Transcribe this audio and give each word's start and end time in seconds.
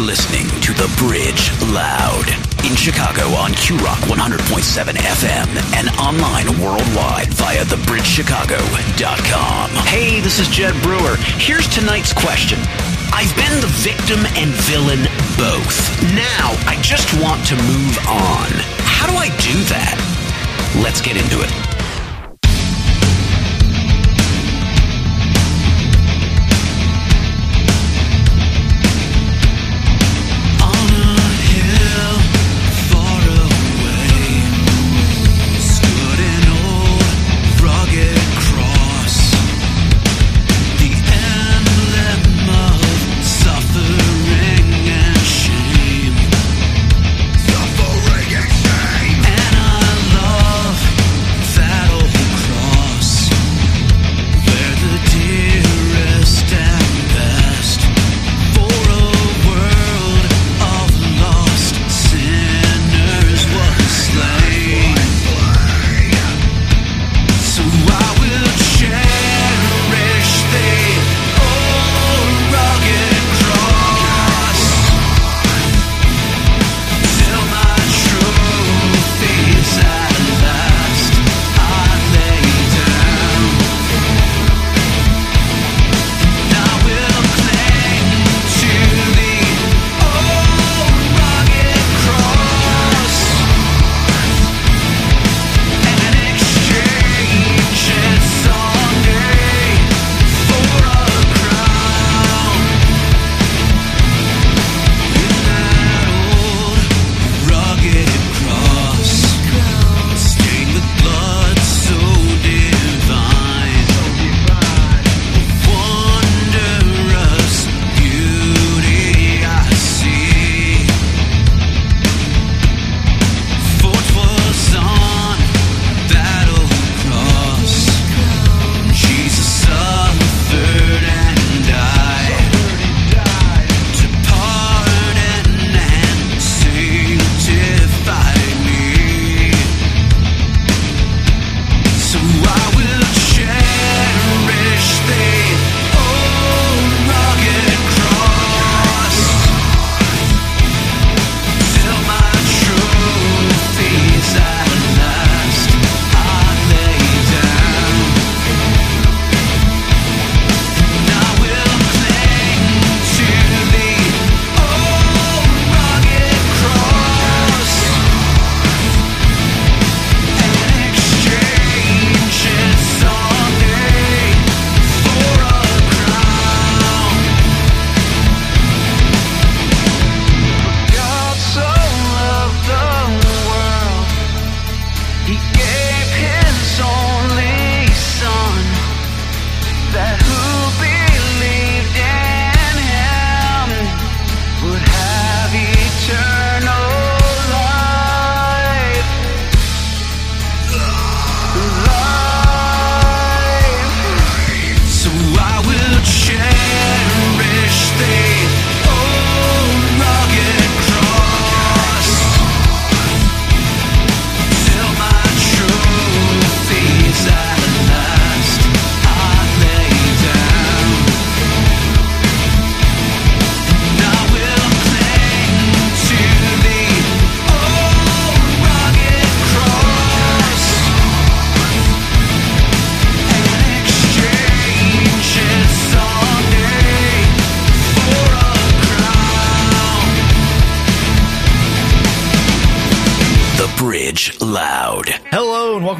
listening 0.00 0.48
to 0.62 0.72
The 0.72 0.88
Bridge 0.96 1.52
Loud 1.72 2.24
in 2.64 2.74
Chicago 2.74 3.28
on 3.36 3.52
QRock 3.52 4.00
100.7 4.08 4.96
FM 4.96 5.46
and 5.76 5.90
online 6.00 6.46
worldwide 6.60 7.32
via 7.34 7.64
thebridgechicago.com. 7.64 9.70
Hey, 9.86 10.20
this 10.20 10.38
is 10.38 10.48
Jed 10.48 10.74
Brewer. 10.82 11.16
Here's 11.36 11.68
tonight's 11.68 12.12
question. 12.12 12.58
I've 13.12 13.34
been 13.36 13.60
the 13.60 13.66
victim 13.84 14.24
and 14.36 14.50
villain 14.64 15.02
both. 15.36 15.90
Now, 16.14 16.54
I 16.66 16.78
just 16.80 17.12
want 17.20 17.44
to 17.46 17.56
move 17.56 17.98
on. 18.08 18.48
How 18.88 19.06
do 19.06 19.14
I 19.16 19.28
do 19.36 19.62
that? 19.68 19.96
Let's 20.82 21.00
get 21.00 21.16
into 21.16 21.40
it. 21.42 21.69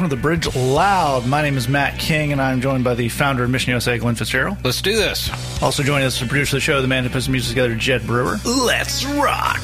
Bridge 0.09 0.55
Loud. 0.55 1.27
My 1.27 1.41
name 1.41 1.57
is 1.57 1.69
Matt 1.69 1.99
King, 1.99 2.31
and 2.31 2.41
I'm 2.41 2.59
joined 2.59 2.83
by 2.83 2.95
the 2.95 3.09
founder 3.09 3.43
of 3.43 3.49
Mission 3.49 3.71
USA, 3.71 3.97
Glenn 3.97 4.15
Fitzgerald. 4.15 4.57
Let's 4.63 4.81
do 4.81 4.95
this. 4.95 5.29
Also 5.61 5.83
joining 5.83 6.07
us 6.07 6.17
to 6.19 6.25
produce 6.25 6.51
the 6.51 6.59
show, 6.59 6.81
the 6.81 6.87
man 6.87 7.03
who 7.03 7.09
puts 7.09 7.27
the 7.27 7.31
music 7.31 7.49
together, 7.49 7.75
Jed 7.75 8.05
Brewer. 8.07 8.37
Let's 8.43 9.05
rock. 9.05 9.61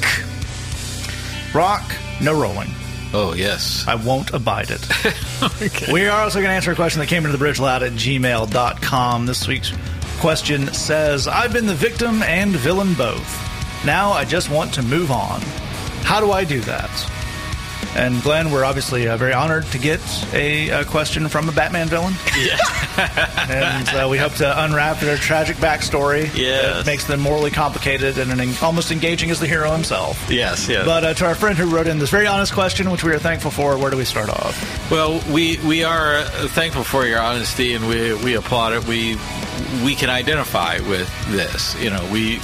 Rock, 1.54 1.92
no 2.22 2.40
rolling. 2.40 2.70
Oh, 3.14 3.34
yes. 3.36 3.86
I 3.88 3.96
won't 3.96 4.34
abide 4.34 4.70
it. 4.70 4.86
okay. 5.62 5.92
We 5.92 6.08
are 6.08 6.22
also 6.22 6.40
going 6.40 6.50
to 6.50 6.56
answer 6.56 6.72
a 6.72 6.76
question 6.76 7.00
that 7.00 7.08
came 7.08 7.24
into 7.24 7.32
the 7.32 7.38
bridge 7.38 7.60
loud 7.60 7.82
at 7.82 7.94
gmail.com. 7.94 9.26
This 9.26 9.48
week's 9.48 9.74
question 10.20 10.74
says 10.74 11.28
I've 11.28 11.54
been 11.54 11.66
the 11.66 11.76
victim 11.76 12.22
and 12.24 12.52
villain 12.52 12.94
both. 12.94 13.86
Now 13.86 14.12
I 14.12 14.26
just 14.26 14.52
want 14.52 14.74
to 14.76 14.84
move 14.84 15.12
on. 15.12 15.42
How 16.04 16.20
do 16.20 16.32
I 16.32 16.44
do 16.44 16.60
that? 16.62 17.17
And 17.98 18.22
Glenn, 18.22 18.52
we're 18.52 18.64
obviously 18.64 19.08
uh, 19.08 19.18
very 19.18 19.34
honored 19.34 19.66
to 19.68 19.80
get 19.80 20.00
a, 20.32 20.70
a, 20.70 20.86
question 20.86 21.28
from 21.28 21.50
a 21.50 21.52
Batman 21.52 21.88
villain. 21.88 22.14
Yeah. 22.40 22.58
and 23.50 23.90
uh, 23.90 24.08
we 24.08 24.20
hope 24.20 24.34
to 24.34 24.64
unwrap 24.64 25.00
their 25.00 25.18
tragic 25.18 25.58
backstory. 25.58 26.30
Yeah. 26.36 26.84
Makes 26.86 27.06
them 27.06 27.20
morally 27.20 27.50
complicated 27.50 28.20
and 28.20 28.32
an, 28.32 28.54
almost 28.62 28.92
engaging 28.92 29.32
as 29.32 29.40
the 29.40 29.48
hero 29.48 29.72
himself. 29.72 30.30
Yes, 30.30 30.70
yes. 30.70 30.86
But 30.86 31.04
uh, 31.04 31.14
to 31.16 31.26
our 31.26 31.34
friend 31.34 31.58
who 31.58 31.74
wrote 31.76 31.88
in 31.88 31.98
this 31.98 32.12
very 32.12 32.28
honest 32.28 32.54
question, 32.54 32.92
which 32.92 33.04
we 33.04 33.12
are 33.14 33.20
thankful 33.20 33.50
for, 33.50 33.78
where 33.80 33.90
do 33.90 33.98
we 33.98 34.06
start 34.06 34.30
off? 34.30 34.92
Well, 34.92 35.20
we, 35.34 35.58
we 35.66 35.84
are 35.84 36.24
thankful 36.50 36.84
for 36.84 37.06
your 37.08 37.20
honesty 37.20 37.74
and 37.74 37.88
we, 37.88 38.14
we 38.24 38.36
applaud 38.36 38.74
it. 38.74 38.86
We, 38.86 39.18
we 39.84 39.96
can 39.96 40.12
identify 40.12 40.80
with 40.88 41.10
this. 41.32 41.76
You 41.82 41.90
know, 41.90 42.08
we 42.12 42.40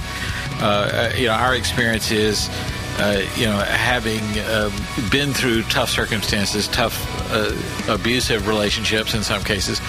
Uh, 0.59 1.11
you 1.17 1.27
know, 1.27 1.33
our 1.33 1.55
experience 1.55 2.09
is, 2.11 2.49
uh, 2.99 3.21
you 3.35 3.45
know, 3.45 3.57
having 3.57 4.21
uh, 4.39 4.69
been 5.11 5.33
through 5.33 5.63
tough 5.63 5.89
circumstances, 5.89 6.67
tough 6.67 6.95
uh, 7.31 7.51
abusive 7.91 8.47
relationships 8.47 9.13
in 9.13 9.23
some 9.23 9.43
cases, 9.43 9.81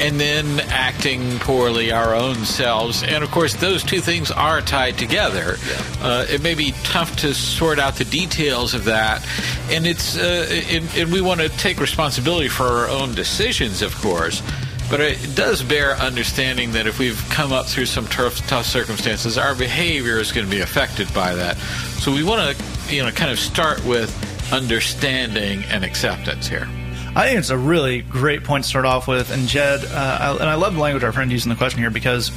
and 0.00 0.20
then 0.20 0.60
acting 0.70 1.38
poorly 1.40 1.90
our 1.90 2.14
own 2.14 2.36
selves. 2.44 3.02
And 3.02 3.24
of 3.24 3.30
course, 3.30 3.54
those 3.54 3.82
two 3.82 4.00
things 4.00 4.30
are 4.30 4.60
tied 4.60 4.98
together. 4.98 5.56
Uh, 6.00 6.26
it 6.28 6.42
may 6.42 6.54
be 6.54 6.72
tough 6.84 7.16
to 7.16 7.34
sort 7.34 7.78
out 7.78 7.96
the 7.96 8.04
details 8.04 8.74
of 8.74 8.84
that, 8.84 9.26
and 9.70 9.86
it's 9.86 10.16
uh, 10.16 10.46
and, 10.70 10.88
and 10.96 11.12
we 11.12 11.20
want 11.20 11.40
to 11.40 11.48
take 11.48 11.80
responsibility 11.80 12.48
for 12.48 12.64
our 12.64 12.88
own 12.88 13.14
decisions, 13.14 13.82
of 13.82 13.94
course. 13.96 14.42
But 14.90 15.00
it 15.00 15.34
does 15.34 15.62
bear 15.62 15.96
understanding 15.96 16.72
that 16.72 16.86
if 16.86 16.98
we've 16.98 17.22
come 17.30 17.52
up 17.52 17.66
through 17.66 17.86
some 17.86 18.06
tough, 18.06 18.36
tough 18.46 18.66
circumstances, 18.66 19.38
our 19.38 19.54
behavior 19.54 20.18
is 20.18 20.30
going 20.30 20.46
to 20.46 20.50
be 20.50 20.60
affected 20.60 21.12
by 21.14 21.34
that. 21.34 21.56
So 21.56 22.12
we 22.12 22.22
want 22.22 22.56
to, 22.56 22.94
you 22.94 23.02
know, 23.02 23.10
kind 23.10 23.30
of 23.30 23.38
start 23.38 23.84
with 23.84 24.12
understanding 24.52 25.64
and 25.64 25.84
acceptance 25.84 26.46
here. 26.46 26.68
I 27.16 27.26
think 27.26 27.38
it's 27.38 27.50
a 27.50 27.58
really 27.58 28.02
great 28.02 28.44
point 28.44 28.64
to 28.64 28.70
start 28.70 28.84
off 28.84 29.08
with. 29.08 29.30
And 29.30 29.48
Jed, 29.48 29.84
uh, 29.84 30.18
I, 30.20 30.32
and 30.32 30.42
I 30.42 30.54
love 30.54 30.74
the 30.74 30.80
language 30.80 31.02
our 31.02 31.12
friend 31.12 31.30
used 31.32 31.46
in 31.46 31.50
the 31.50 31.56
question 31.56 31.80
here 31.80 31.90
because 31.90 32.30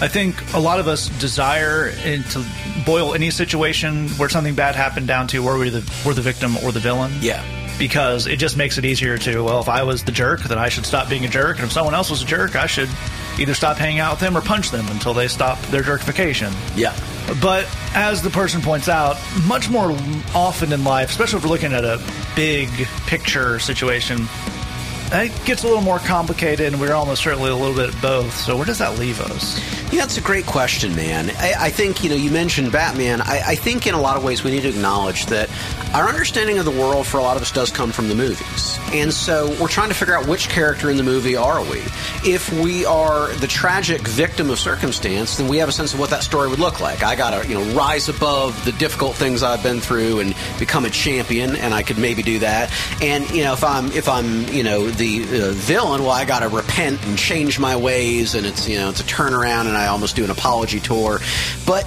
I 0.00 0.08
think 0.08 0.54
a 0.54 0.58
lot 0.58 0.80
of 0.80 0.88
us 0.88 1.08
desire 1.20 1.90
to 1.92 2.44
boil 2.86 3.14
any 3.14 3.30
situation 3.30 4.08
where 4.10 4.28
something 4.28 4.54
bad 4.54 4.76
happened 4.76 5.08
down 5.08 5.26
to 5.28 5.42
were 5.42 5.58
we 5.58 5.70
the 5.70 5.92
we're 6.06 6.14
the 6.14 6.22
victim 6.22 6.56
or 6.58 6.72
the 6.72 6.80
villain. 6.80 7.12
Yeah 7.20 7.61
because 7.78 8.26
it 8.26 8.38
just 8.38 8.56
makes 8.56 8.78
it 8.78 8.84
easier 8.84 9.18
to 9.18 9.42
well 9.42 9.60
if 9.60 9.68
i 9.68 9.82
was 9.82 10.04
the 10.04 10.12
jerk 10.12 10.40
then 10.44 10.58
i 10.58 10.68
should 10.68 10.86
stop 10.86 11.08
being 11.08 11.24
a 11.24 11.28
jerk. 11.28 11.56
And 11.56 11.66
if 11.66 11.72
someone 11.72 11.94
else 11.94 12.10
was 12.10 12.22
a 12.22 12.26
jerk 12.26 12.56
i 12.56 12.66
should 12.66 12.88
either 13.38 13.54
stop 13.54 13.76
hanging 13.76 14.00
out 14.00 14.12
with 14.12 14.20
them 14.20 14.36
or 14.36 14.40
punch 14.40 14.70
them 14.70 14.86
until 14.88 15.14
they 15.14 15.26
stop 15.26 15.58
their 15.66 15.82
jerkification. 15.82 16.52
Yeah. 16.76 16.94
But 17.40 17.66
as 17.94 18.20
the 18.20 18.28
person 18.28 18.60
points 18.60 18.88
out 18.88 19.16
much 19.46 19.70
more 19.70 19.92
often 20.34 20.72
in 20.72 20.84
life 20.84 21.10
especially 21.10 21.38
if 21.38 21.44
we're 21.44 21.50
looking 21.50 21.72
at 21.72 21.84
a 21.84 22.00
big 22.36 22.68
picture 23.06 23.58
situation 23.58 24.26
it 25.12 25.44
gets 25.44 25.62
a 25.62 25.66
little 25.66 25.82
more 25.82 25.98
complicated, 25.98 26.72
and 26.72 26.80
we're 26.80 26.94
almost 26.94 27.22
certainly 27.22 27.50
a 27.50 27.56
little 27.56 27.74
bit 27.74 28.00
both. 28.00 28.34
So, 28.36 28.56
where 28.56 28.64
does 28.64 28.78
that 28.78 28.98
leave 28.98 29.20
us? 29.20 29.60
Yeah, 29.92 30.00
that's 30.00 30.16
a 30.16 30.22
great 30.22 30.46
question, 30.46 30.96
man. 30.96 31.28
I, 31.36 31.54
I 31.66 31.70
think, 31.70 32.02
you 32.02 32.08
know, 32.08 32.16
you 32.16 32.30
mentioned 32.30 32.72
Batman. 32.72 33.20
I, 33.20 33.42
I, 33.48 33.54
think 33.56 33.86
in 33.86 33.92
a 33.92 34.00
lot 34.00 34.16
of 34.16 34.24
ways 34.24 34.42
we 34.42 34.50
need 34.50 34.62
to 34.62 34.70
acknowledge 34.70 35.26
that 35.26 35.50
our 35.92 36.08
understanding 36.08 36.56
of 36.56 36.64
the 36.64 36.70
world 36.70 37.06
for 37.06 37.18
a 37.18 37.22
lot 37.22 37.36
of 37.36 37.42
us 37.42 37.52
does 37.52 37.70
come 37.70 37.92
from 37.92 38.08
the 38.08 38.14
movies. 38.14 38.78
And 38.94 39.12
so 39.12 39.54
we're 39.60 39.68
trying 39.68 39.90
to 39.90 39.94
figure 39.94 40.16
out 40.16 40.26
which 40.26 40.48
character 40.48 40.88
in 40.88 40.96
the 40.96 41.02
movie 41.02 41.36
are 41.36 41.60
we. 41.62 41.82
If 42.24 42.50
we 42.62 42.86
are 42.86 43.28
the 43.34 43.46
tragic 43.46 44.00
victim 44.08 44.48
of 44.48 44.58
circumstance, 44.58 45.36
then 45.36 45.46
we 45.46 45.58
have 45.58 45.68
a 45.68 45.72
sense 45.72 45.92
of 45.92 46.00
what 46.00 46.08
that 46.08 46.22
story 46.22 46.48
would 46.48 46.58
look 46.58 46.80
like. 46.80 47.02
I 47.02 47.14
got 47.14 47.42
to, 47.42 47.46
you 47.46 47.54
know, 47.54 47.74
rise 47.74 48.08
above 48.08 48.64
the 48.64 48.72
difficult 48.72 49.14
things 49.14 49.42
I've 49.42 49.62
been 49.62 49.80
through 49.80 50.20
and 50.20 50.34
become 50.58 50.86
a 50.86 50.90
champion, 50.90 51.54
and 51.54 51.74
I 51.74 51.82
could 51.82 51.98
maybe 51.98 52.22
do 52.22 52.38
that. 52.38 52.72
And, 53.02 53.28
you 53.30 53.44
know, 53.44 53.52
if 53.52 53.62
I'm, 53.62 53.92
if 53.92 54.08
I'm, 54.08 54.48
you 54.48 54.62
know, 54.62 54.88
the 55.02 55.24
uh, 55.24 55.50
villain, 55.52 56.02
well, 56.02 56.12
I 56.12 56.24
got 56.24 56.40
to 56.40 56.48
repent 56.48 57.04
and 57.04 57.18
change 57.18 57.58
my 57.58 57.74
ways, 57.74 58.36
and 58.36 58.46
it's, 58.46 58.68
you 58.68 58.78
know, 58.78 58.88
it's 58.88 59.00
a 59.00 59.04
turnaround, 59.04 59.66
and 59.66 59.76
I 59.76 59.88
almost 59.88 60.14
do 60.14 60.22
an 60.22 60.30
apology 60.30 60.78
tour. 60.78 61.18
But 61.66 61.84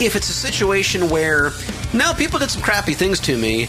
if 0.00 0.16
it's 0.16 0.30
a 0.30 0.32
situation 0.32 1.10
where 1.10 1.52
no, 1.92 2.14
people 2.14 2.38
did 2.38 2.50
some 2.50 2.62
crappy 2.62 2.94
things 2.94 3.20
to 3.20 3.36
me, 3.36 3.68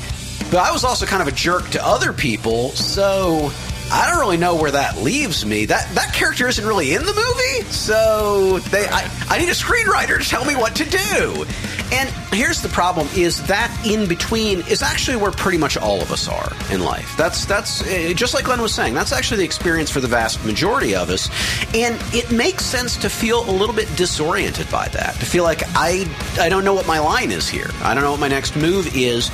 but 0.50 0.60
I 0.60 0.72
was 0.72 0.86
also 0.86 1.06
kind 1.06 1.22
of 1.22 1.28
a 1.28 1.34
jerk 1.34 1.70
to 1.72 1.86
other 1.86 2.14
people, 2.14 2.70
so 2.70 3.52
I 3.92 4.10
don't 4.10 4.20
really 4.20 4.38
know 4.38 4.56
where 4.56 4.72
that 4.72 4.98
leaves 5.02 5.46
me. 5.46 5.66
That 5.66 5.94
that 5.96 6.14
character 6.14 6.48
isn't 6.48 6.66
really 6.66 6.94
in 6.94 7.04
the 7.06 7.14
movie, 7.14 7.70
so 7.72 8.60
they 8.60 8.88
I, 8.88 9.12
I 9.28 9.40
need 9.40 9.50
a 9.50 9.54
screenwriter 9.54 10.18
to 10.20 10.28
tell 10.28 10.46
me 10.46 10.56
what 10.56 10.76
to 10.78 10.86
do. 10.86 11.46
And 11.92 12.10
here's 12.32 12.62
the 12.62 12.70
problem: 12.70 13.08
is 13.16 13.46
that 13.48 13.72
in 13.86 14.08
between 14.08 14.60
is 14.68 14.82
actually 14.82 15.18
where 15.18 15.32
pretty 15.32 15.58
much 15.58 15.78
all 15.78 16.02
of 16.02 16.12
us 16.12 16.28
are 16.28 16.52
in 16.72 16.84
life. 16.84 17.16
That's 17.18 17.46
that's 17.46 17.86
eh, 17.88 18.14
just 18.14 18.34
like 18.34 18.46
Glenn 18.46 18.62
was 18.62 18.74
saying. 18.74 18.94
That's 18.94 19.12
actually 19.12 19.38
the 19.38 19.46
experience 19.46 19.90
for 19.90 20.00
the 20.00 20.08
vast 20.08 20.44
majority 20.46 20.96
of 20.96 21.10
us, 21.10 21.30
and 21.76 22.00
it 22.14 22.32
makes 22.32 22.66
sense 22.66 22.98
to 22.98 23.10
feel 23.10 23.50
a 23.50 23.52
little 23.52 23.76
bit 23.76 23.94
disoriented 23.96 24.70
by 24.72 24.88
that. 24.90 25.16
To 25.16 25.26
feel 25.26 25.44
like 25.44 25.64
I 25.76 26.06
I 26.40 26.50
don't 26.50 26.64
know 26.64 26.74
what 26.74 26.88
my 26.88 27.00
line 27.00 27.32
is 27.32 27.48
here. 27.48 27.70
I 27.82 27.94
don't 27.94 28.04
know 28.04 28.12
what 28.12 28.20
my 28.20 28.28
next 28.28 28.56
move 28.56 28.96
is 28.96 29.30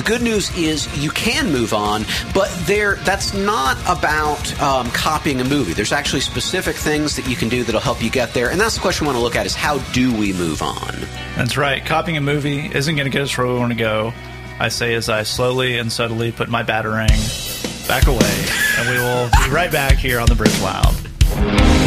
the 0.00 0.06
good 0.06 0.22
news 0.22 0.56
is 0.56 0.88
you 1.02 1.10
can 1.10 1.52
move 1.52 1.74
on, 1.74 2.06
but 2.32 2.50
there 2.60 2.96
that's 2.96 3.34
not 3.34 3.76
about 3.82 4.60
um, 4.62 4.90
copying 4.92 5.42
a 5.42 5.44
movie. 5.44 5.74
There's 5.74 5.92
actually 5.92 6.22
specific 6.22 6.74
things 6.74 7.16
that 7.16 7.28
you 7.28 7.36
can 7.36 7.50
do 7.50 7.64
that'll 7.64 7.82
help 7.82 8.02
you 8.02 8.08
get 8.08 8.32
there, 8.32 8.50
and 8.50 8.58
that's 8.58 8.76
the 8.76 8.80
question 8.80 9.04
we 9.04 9.08
want 9.08 9.18
to 9.18 9.22
look 9.22 9.36
at: 9.36 9.44
is 9.44 9.54
how 9.54 9.78
do 9.92 10.10
we 10.16 10.32
move 10.32 10.62
on? 10.62 10.94
That's 11.36 11.58
right. 11.58 11.84
Copying 11.84 12.16
a 12.16 12.22
movie 12.22 12.70
isn't 12.74 12.96
going 12.96 13.04
to 13.04 13.10
get 13.10 13.20
us 13.20 13.36
where 13.36 13.46
we 13.46 13.54
want 13.54 13.72
to 13.72 13.78
go. 13.78 14.14
I 14.58 14.68
say 14.68 14.94
as 14.94 15.10
I 15.10 15.22
slowly 15.22 15.76
and 15.76 15.92
subtly 15.92 16.32
put 16.32 16.48
my 16.48 16.62
batarang 16.62 17.86
back 17.86 18.06
away, 18.06 18.46
and 18.78 18.88
we 18.88 18.96
will 18.96 19.28
be 19.44 19.54
right 19.54 19.70
back 19.70 19.98
here 19.98 20.18
on 20.18 20.28
the 20.28 20.34
Bridge 20.34 20.58
Loud. 20.62 21.79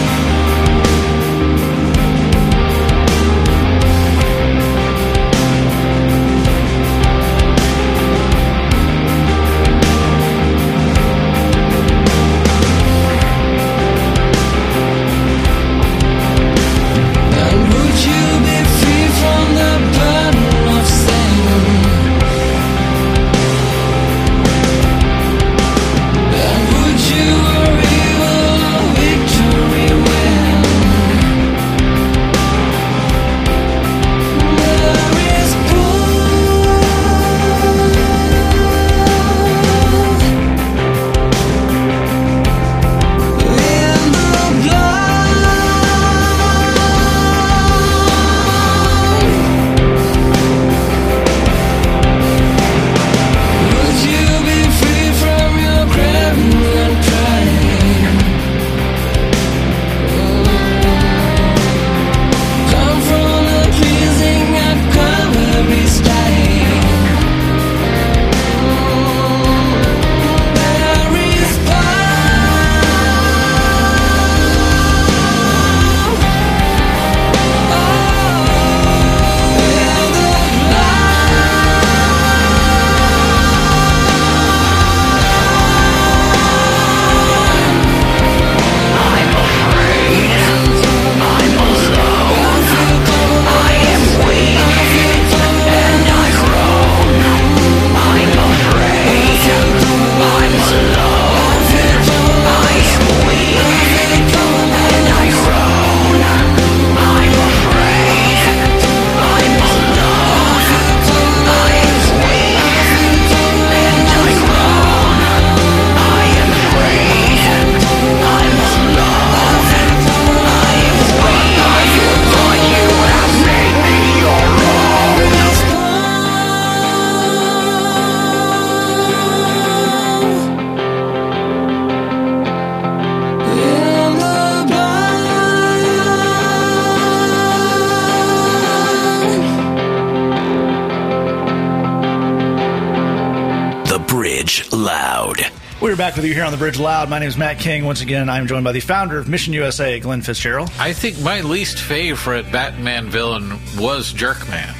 With 146.24 146.30
you 146.30 146.36
here 146.36 146.46
on 146.46 146.54
the 146.54 146.58
Bridge 146.58 146.80
Loud. 146.80 147.10
My 147.10 147.20
name 147.20 147.28
is 147.28 147.36
Matt 147.36 147.60
King. 147.60 147.84
Once 147.84 148.00
again, 148.00 148.30
I'm 148.30 148.48
joined 148.48 148.64
by 148.64 148.72
the 148.72 148.80
founder 148.80 149.18
of 149.18 149.28
Mission 149.28 149.52
USA, 149.52 150.00
Glenn 150.00 150.22
Fitzgerald. 150.22 150.72
I 150.80 150.94
think 150.94 151.20
my 151.20 151.42
least 151.42 151.80
favorite 151.80 152.50
Batman 152.50 153.10
villain 153.10 153.52
was 153.78 154.14
Jerkman. 154.14 154.74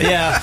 Yeah. 0.00 0.40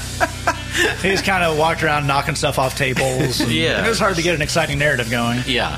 He's 1.02 1.22
kind 1.24 1.44
of 1.44 1.58
walked 1.58 1.84
around 1.84 2.06
knocking 2.08 2.36
stuff 2.36 2.60
off 2.60 2.78
tables. 2.78 3.42
and 3.42 3.52
Yeah. 3.52 3.84
It 3.86 3.90
was 3.90 4.00
hard 4.00 4.16
to 4.16 4.22
get 4.22 4.36
an 4.36 4.42
exciting 4.42 4.78
narrative 4.80 5.10
going. 5.10 5.42
Yeah. 5.48 5.78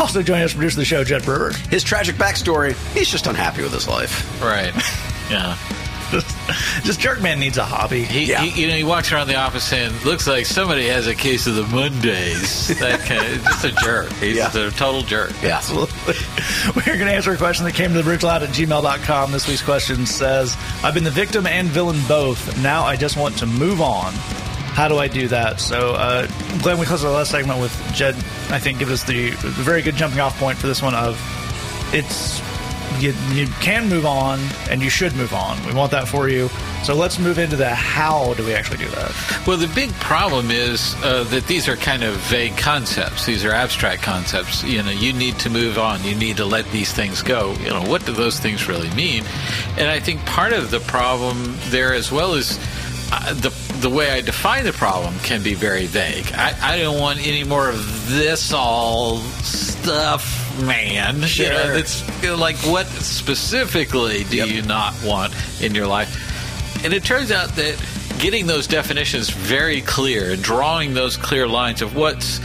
Also 0.00 0.22
joining 0.22 0.44
us, 0.44 0.54
producer 0.54 0.76
of 0.76 0.78
the 0.78 0.84
show, 0.86 1.04
Jed 1.04 1.22
Brewer. 1.22 1.52
His 1.70 1.84
tragic 1.84 2.16
backstory, 2.16 2.72
he's 2.94 3.08
just 3.08 3.26
unhappy 3.28 3.62
with 3.62 3.72
his 3.72 3.86
life. 3.86 4.42
Right. 4.42 4.72
Yeah. 5.30 5.56
Just 6.84 7.00
Jerkman 7.00 7.38
needs 7.38 7.58
a 7.58 7.64
hobby. 7.64 8.04
He, 8.04 8.26
Yeah. 8.26 8.42
he, 8.42 8.62
you 8.62 8.68
know, 8.68 8.74
he 8.76 8.84
walks 8.84 9.10
around 9.12 9.26
the 9.28 9.34
office 9.36 9.64
saying, 9.64 9.92
"Looks 10.04 10.26
like 10.26 10.46
somebody 10.46 10.86
has 10.88 11.06
a 11.06 11.14
case 11.14 11.46
of 11.46 11.56
the 11.56 11.64
Mondays." 11.64 12.68
That 12.78 13.00
kind 13.00 13.24
of, 13.26 13.42
just 13.44 13.64
a 13.64 13.72
jerk. 13.72 14.12
He's 14.14 14.36
Yeah. 14.36 14.48
a 14.56 14.70
total 14.70 15.02
jerk. 15.02 15.32
Yeah. 15.42 15.56
Absolutely. 15.56 16.14
We're 16.76 16.96
going 16.96 17.06
to 17.06 17.12
answer 17.14 17.32
a 17.32 17.36
question 17.36 17.64
that 17.64 17.74
came 17.74 17.92
to 17.92 18.02
the 18.02 18.08
bridgeloud 18.08 18.42
at 18.42 18.50
gmail.com. 18.50 19.32
This 19.32 19.48
week's 19.48 19.62
question 19.62 20.06
says, 20.06 20.56
I've 20.84 20.94
been 20.94 21.04
the 21.04 21.10
victim 21.10 21.46
and 21.46 21.68
villain 21.68 22.00
both. 22.06 22.60
Now 22.62 22.84
I 22.84 22.96
just 22.96 23.16
want 23.16 23.38
to 23.38 23.46
move 23.46 23.80
on. 23.80 24.12
How 24.12 24.88
do 24.88 24.98
I 24.98 25.08
do 25.08 25.26
that? 25.28 25.58
So, 25.60 25.92
uh, 25.94 26.26
Glenn, 26.62 26.78
we 26.78 26.84
closed 26.86 27.04
our 27.04 27.10
last 27.10 27.30
segment 27.30 27.60
with 27.60 27.72
Jed, 27.94 28.14
I 28.50 28.58
think, 28.58 28.78
give 28.78 28.90
us 28.90 29.04
the, 29.04 29.30
the 29.30 29.48
very 29.48 29.80
good 29.80 29.96
jumping 29.96 30.20
off 30.20 30.38
point 30.38 30.58
for 30.58 30.66
this 30.66 30.82
one 30.82 30.94
of 30.94 31.18
it's 31.94 32.40
you, 32.98 33.12
you 33.32 33.46
can 33.60 33.88
move 33.88 34.06
on 34.06 34.38
and 34.70 34.82
you 34.82 34.90
should 34.90 35.14
move 35.14 35.32
on. 35.32 35.64
We 35.66 35.74
want 35.74 35.90
that 35.92 36.08
for 36.08 36.28
you. 36.28 36.48
So 36.82 36.94
let's 36.94 37.18
move 37.18 37.38
into 37.38 37.56
the 37.56 37.68
how 37.68 38.34
do 38.34 38.44
we 38.44 38.54
actually 38.54 38.78
do 38.78 38.88
that? 38.88 39.42
Well, 39.46 39.56
the 39.56 39.68
big 39.74 39.92
problem 39.94 40.50
is 40.50 40.94
uh, 41.02 41.24
that 41.24 41.46
these 41.46 41.68
are 41.68 41.76
kind 41.76 42.02
of 42.02 42.14
vague 42.14 42.56
concepts. 42.56 43.26
These 43.26 43.44
are 43.44 43.52
abstract 43.52 44.02
concepts. 44.02 44.62
You 44.64 44.82
know, 44.82 44.90
you 44.90 45.12
need 45.12 45.38
to 45.40 45.50
move 45.50 45.78
on. 45.78 46.02
You 46.04 46.14
need 46.14 46.36
to 46.38 46.44
let 46.44 46.64
these 46.70 46.92
things 46.92 47.22
go. 47.22 47.54
You 47.60 47.70
know, 47.70 47.82
what 47.82 48.06
do 48.06 48.12
those 48.12 48.38
things 48.38 48.68
really 48.68 48.90
mean? 48.94 49.24
And 49.76 49.88
I 49.88 50.00
think 50.00 50.24
part 50.26 50.52
of 50.52 50.70
the 50.70 50.80
problem 50.80 51.56
there, 51.70 51.92
as 51.92 52.12
well 52.12 52.34
as 52.34 52.58
uh, 53.12 53.34
the 53.34 53.50
the 53.80 53.90
way 53.90 54.10
I 54.10 54.20
define 54.20 54.64
the 54.64 54.72
problem, 54.72 55.18
can 55.20 55.42
be 55.42 55.54
very 55.54 55.86
vague. 55.86 56.26
I, 56.32 56.56
I 56.60 56.78
don't 56.78 56.98
want 56.98 57.24
any 57.26 57.44
more 57.44 57.68
of 57.68 58.10
this 58.10 58.52
all 58.52 59.18
stuff, 59.42 60.60
man. 60.62 61.16
You 61.16 61.48
know, 61.50 61.74
it's 61.74 62.22
you 62.22 62.30
know, 62.30 62.36
like 62.36 62.56
what 62.58 62.86
specifically 62.86 64.24
do 64.24 64.46
you 64.48 64.62
not 64.62 64.94
want 65.04 65.34
in 65.62 65.74
your 65.74 65.86
life? 65.86 66.84
And 66.84 66.92
it 66.92 67.04
turns 67.04 67.30
out 67.30 67.50
that 67.56 67.82
getting 68.18 68.46
those 68.46 68.66
definitions 68.66 69.30
very 69.30 69.82
clear 69.82 70.32
and 70.32 70.42
drawing 70.42 70.94
those 70.94 71.16
clear 71.16 71.46
lines 71.46 71.82
of 71.82 71.94
what's 71.94 72.40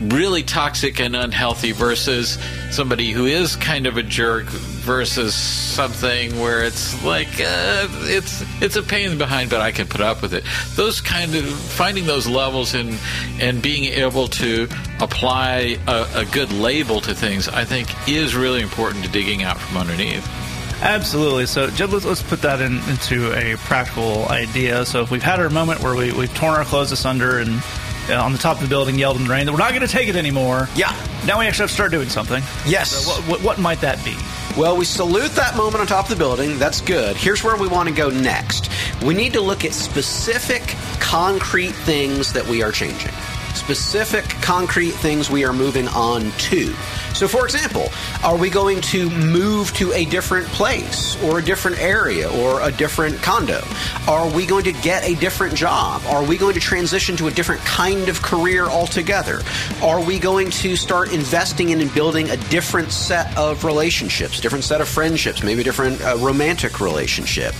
really 0.00 0.42
toxic 0.42 1.00
and 1.00 1.16
unhealthy 1.16 1.72
versus 1.72 2.38
somebody 2.70 3.12
who 3.12 3.26
is 3.26 3.56
kind 3.56 3.86
of 3.86 3.96
a 3.96 4.02
jerk 4.02 4.44
versus 4.44 5.34
something 5.34 6.38
where 6.38 6.62
it's 6.62 7.02
like 7.02 7.28
uh, 7.40 7.88
it's 8.02 8.44
it's 8.62 8.76
a 8.76 8.82
pain 8.82 9.06
in 9.06 9.10
the 9.12 9.16
behind 9.16 9.50
but 9.50 9.60
I 9.60 9.72
can 9.72 9.86
put 9.86 10.00
up 10.00 10.22
with 10.22 10.34
it 10.34 10.44
those 10.74 11.00
kind 11.00 11.34
of 11.34 11.44
finding 11.48 12.06
those 12.06 12.26
levels 12.26 12.74
and 12.74 12.98
and 13.40 13.62
being 13.62 13.84
able 13.84 14.28
to 14.28 14.68
apply 15.00 15.78
a, 15.88 16.06
a 16.14 16.24
good 16.26 16.52
label 16.52 17.00
to 17.00 17.14
things 17.14 17.48
I 17.48 17.64
think 17.64 17.88
is 18.08 18.36
really 18.36 18.60
important 18.60 19.04
to 19.04 19.10
digging 19.10 19.42
out 19.42 19.58
from 19.58 19.78
underneath 19.78 20.26
Absolutely. 20.82 21.46
So, 21.46 21.70
Jed, 21.70 21.90
let's, 21.90 22.04
let's 22.04 22.22
put 22.22 22.42
that 22.42 22.60
in, 22.60 22.76
into 22.90 23.32
a 23.32 23.56
practical 23.56 24.28
idea. 24.28 24.84
So, 24.84 25.00
if 25.00 25.10
we've 25.10 25.22
had 25.22 25.40
our 25.40 25.48
moment 25.48 25.80
where 25.80 25.96
we, 25.96 26.12
we've 26.12 26.32
torn 26.34 26.52
our 26.52 26.66
clothes 26.66 26.92
asunder 26.92 27.38
and 27.38 27.62
uh, 28.08 28.22
on 28.22 28.32
the 28.32 28.38
top 28.38 28.56
of 28.56 28.62
the 28.62 28.68
building 28.68 28.98
yelled 28.98 29.16
in 29.16 29.24
the 29.24 29.30
rain 29.30 29.46
that 29.46 29.52
we're 29.52 29.58
not 29.58 29.70
going 29.70 29.82
to 29.82 29.88
take 29.88 30.08
it 30.08 30.16
anymore. 30.16 30.68
Yeah. 30.74 30.94
Now 31.26 31.38
we 31.38 31.46
actually 31.46 31.64
have 31.64 31.70
to 31.70 31.74
start 31.74 31.90
doing 31.90 32.08
something. 32.08 32.42
Yes. 32.66 32.90
So 32.90 33.10
what, 33.10 33.22
what, 33.28 33.42
what 33.42 33.58
might 33.58 33.80
that 33.80 34.04
be? 34.04 34.16
Well, 34.58 34.76
we 34.76 34.84
salute 34.84 35.32
that 35.32 35.56
moment 35.56 35.80
on 35.80 35.86
top 35.86 36.06
of 36.06 36.10
the 36.10 36.16
building. 36.16 36.58
That's 36.58 36.80
good. 36.80 37.16
Here's 37.16 37.44
where 37.44 37.56
we 37.56 37.68
want 37.68 37.88
to 37.88 37.94
go 37.94 38.08
next. 38.08 38.70
We 39.02 39.12
need 39.12 39.34
to 39.34 39.40
look 39.40 39.64
at 39.64 39.72
specific, 39.72 40.62
concrete 40.98 41.72
things 41.72 42.32
that 42.32 42.46
we 42.46 42.62
are 42.62 42.72
changing. 42.72 43.12
Specific, 43.54 44.24
concrete 44.40 44.92
things 44.92 45.30
we 45.30 45.44
are 45.44 45.52
moving 45.52 45.88
on 45.88 46.30
to. 46.30 46.74
So, 47.16 47.26
for 47.26 47.46
example, 47.46 47.88
are 48.22 48.36
we 48.36 48.50
going 48.50 48.82
to 48.92 49.08
move 49.08 49.72
to 49.76 49.90
a 49.94 50.04
different 50.04 50.46
place 50.48 51.16
or 51.22 51.38
a 51.38 51.42
different 51.42 51.78
area 51.78 52.30
or 52.30 52.60
a 52.60 52.70
different 52.70 53.22
condo? 53.22 53.62
Are 54.06 54.28
we 54.28 54.44
going 54.44 54.64
to 54.64 54.72
get 54.72 55.02
a 55.02 55.14
different 55.14 55.54
job? 55.54 56.02
Are 56.08 56.22
we 56.22 56.36
going 56.36 56.52
to 56.52 56.60
transition 56.60 57.16
to 57.16 57.28
a 57.28 57.30
different 57.30 57.62
kind 57.62 58.10
of 58.10 58.20
career 58.20 58.66
altogether? 58.66 59.40
Are 59.82 59.98
we 59.98 60.18
going 60.18 60.50
to 60.50 60.76
start 60.76 61.10
investing 61.10 61.70
in 61.70 61.80
and 61.80 61.92
building 61.94 62.28
a 62.28 62.36
different 62.36 62.92
set 62.92 63.34
of 63.38 63.64
relationships, 63.64 64.38
different 64.38 64.64
set 64.64 64.82
of 64.82 64.88
friendships, 64.88 65.42
maybe 65.42 65.62
a 65.62 65.64
different 65.64 65.98
uh, 66.02 66.18
romantic 66.18 66.80
relationship? 66.80 67.54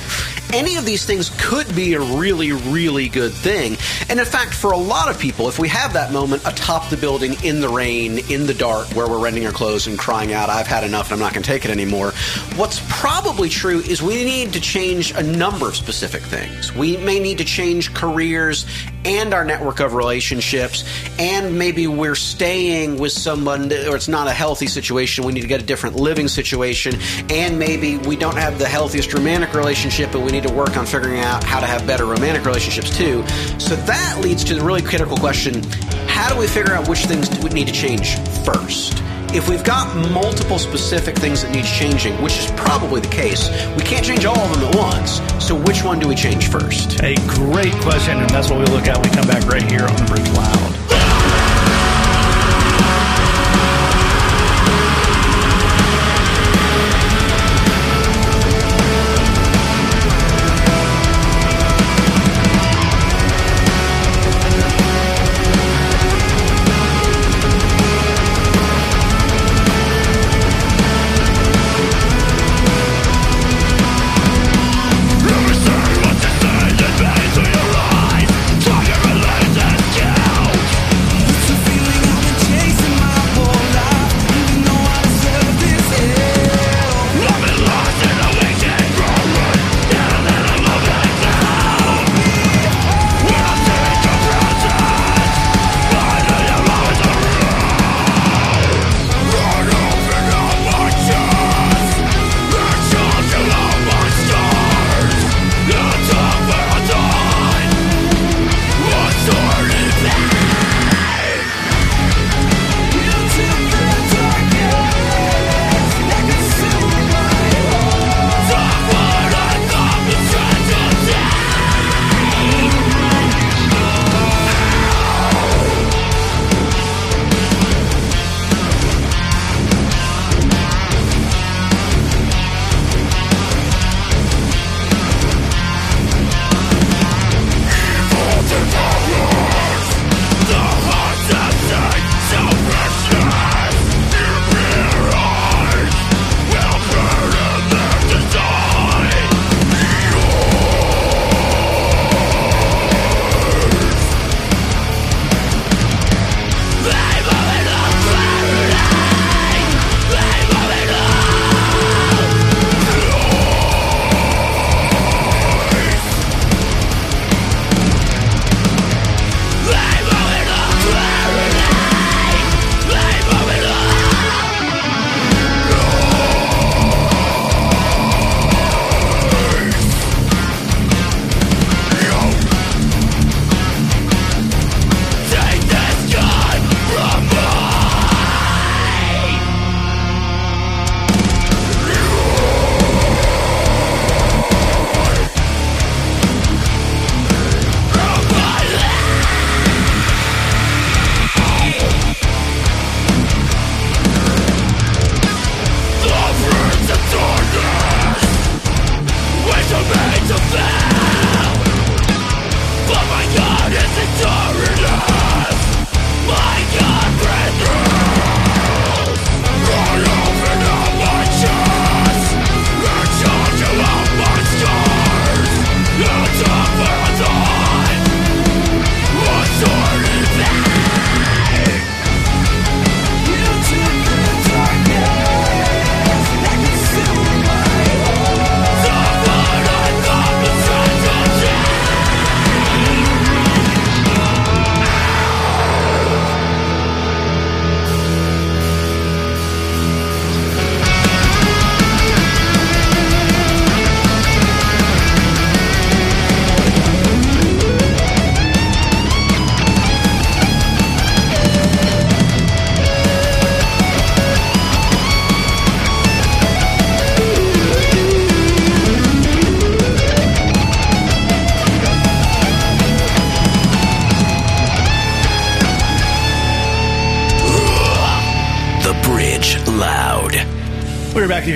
Any 0.53 0.77
of 0.77 0.85
these 0.85 1.07
things 1.07 1.31
could 1.39 1.75
be 1.75 1.95
a 1.95 2.01
really, 2.01 2.53
really 2.53 3.09
good 3.09 3.33
thing. 3.33 3.79
And 4.11 4.21
in 4.21 4.27
fact, 4.27 4.53
for 4.53 4.73
a 4.73 4.77
lot 4.77 5.09
of 5.09 5.19
people, 5.19 5.49
if 5.49 5.59
we 5.59 5.69
have 5.69 5.95
that 5.95 6.13
moment 6.13 6.43
atop 6.45 6.91
the 6.91 6.99
building 6.99 7.37
in 7.43 7.63
the 7.63 7.71
rain, 7.71 8.19
in 8.31 8.47
the 8.47 8.55
dark, 8.55 8.89
where 8.89 9.09
we're 9.09 9.19
renting 9.19 9.46
our 9.47 9.53
clothes 9.53 9.87
and 9.87 9.99
crying 9.99 10.33
out, 10.33 10.49
I've 10.49 10.67
had 10.67 10.85
enough 10.85 11.07
and 11.07 11.15
I'm 11.15 11.21
not 11.21 11.33
going 11.33 11.43
to 11.43 11.49
take 11.49 11.65
it 11.65 11.71
anymore, 11.71 12.13
what's 12.57 12.81
probably 12.89 13.49
true 13.49 13.81
is 13.81 14.03
we 14.03 14.25
need 14.25 14.53
to 14.53 14.61
change 14.61 15.13
a 15.13 15.23
number 15.23 15.69
of 15.69 15.77
specific 15.77 16.23
things. 16.23 16.75
We 16.75 16.97
may 16.99 17.19
need 17.19 17.39
to 17.39 17.45
change 17.45 17.95
careers 17.95 18.67
and 19.05 19.33
our 19.33 19.45
network 19.45 19.81
of 19.81 19.95
relationships, 19.95 20.85
and 21.19 21.57
maybe 21.57 21.87
we're 21.87 22.17
staying 22.17 22.99
with 22.99 23.13
someone, 23.13 23.73
or 23.73 23.95
it's 23.95 24.09
not 24.09 24.27
a 24.27 24.33
healthy 24.33 24.67
situation. 24.67 25.25
We 25.25 25.33
need 25.33 25.43
to 25.43 25.47
get 25.47 25.63
a 25.63 25.65
different 25.65 25.97
living 25.97 26.27
situation, 26.27 27.01
and 27.31 27.59
maybe 27.59 27.99
we 27.99 28.17
don't 28.17 28.37
have 28.37 28.59
the 28.59 28.67
healthiest 28.67 29.15
romantic 29.15 29.55
relationship, 29.55 30.11
but 30.11 30.21
we 30.21 30.33
need 30.33 30.43
to 30.43 30.53
work 30.53 30.77
on 30.77 30.87
figuring 30.87 31.21
out 31.21 31.45
how 31.45 31.61
to 31.61 31.67
have 31.67 31.87
better 31.87 32.05
romantic 32.05 32.45
relationships 32.45 32.97
too. 32.97 33.27
So 33.59 33.77
that 33.77 34.19
leads 34.21 34.43
to 34.45 34.55
the 34.55 34.65
really 34.65 34.83
critical 34.83 35.17
question 35.17 35.63
how 36.09 36.33
do 36.33 36.41
we 36.41 36.47
figure 36.47 36.73
out 36.73 36.89
which 36.89 37.05
things 37.05 37.29
would 37.41 37.53
need 37.53 37.67
to 37.67 37.75
change 37.75 38.17
first? 38.43 39.06
If 39.37 39.51
we've 39.51 39.63
got 39.63 39.95
multiple 40.13 40.59
specific 40.59 41.15
things 41.15 41.43
that 41.43 41.51
need 41.51 41.67
changing, 41.67 42.15
which 42.23 42.39
is 42.39 42.51
probably 42.53 43.03
the 43.03 43.09
case, 43.09 43.51
we 43.77 43.83
can't 43.83 44.03
change 44.03 44.25
all 44.25 44.39
of 44.39 44.55
them 44.55 44.71
at 44.71 44.75
once. 44.75 45.21
So 45.45 45.55
which 45.55 45.85
one 45.85 45.99
do 45.99 46.09
we 46.09 46.15
change 46.15 46.49
first? 46.49 47.03
A 47.03 47.15
great 47.29 47.75
question, 47.83 48.17
and 48.17 48.31
that's 48.31 48.49
what 48.49 48.61
we 48.61 48.65
look 48.75 48.87
at 48.87 48.97
when 48.97 49.11
we 49.11 49.15
come 49.15 49.29
back 49.29 49.45
right 49.45 49.71
here 49.71 49.83
on 49.83 49.95
the 49.95 50.05
Bridge 50.09 50.31
Loud. 50.31 50.86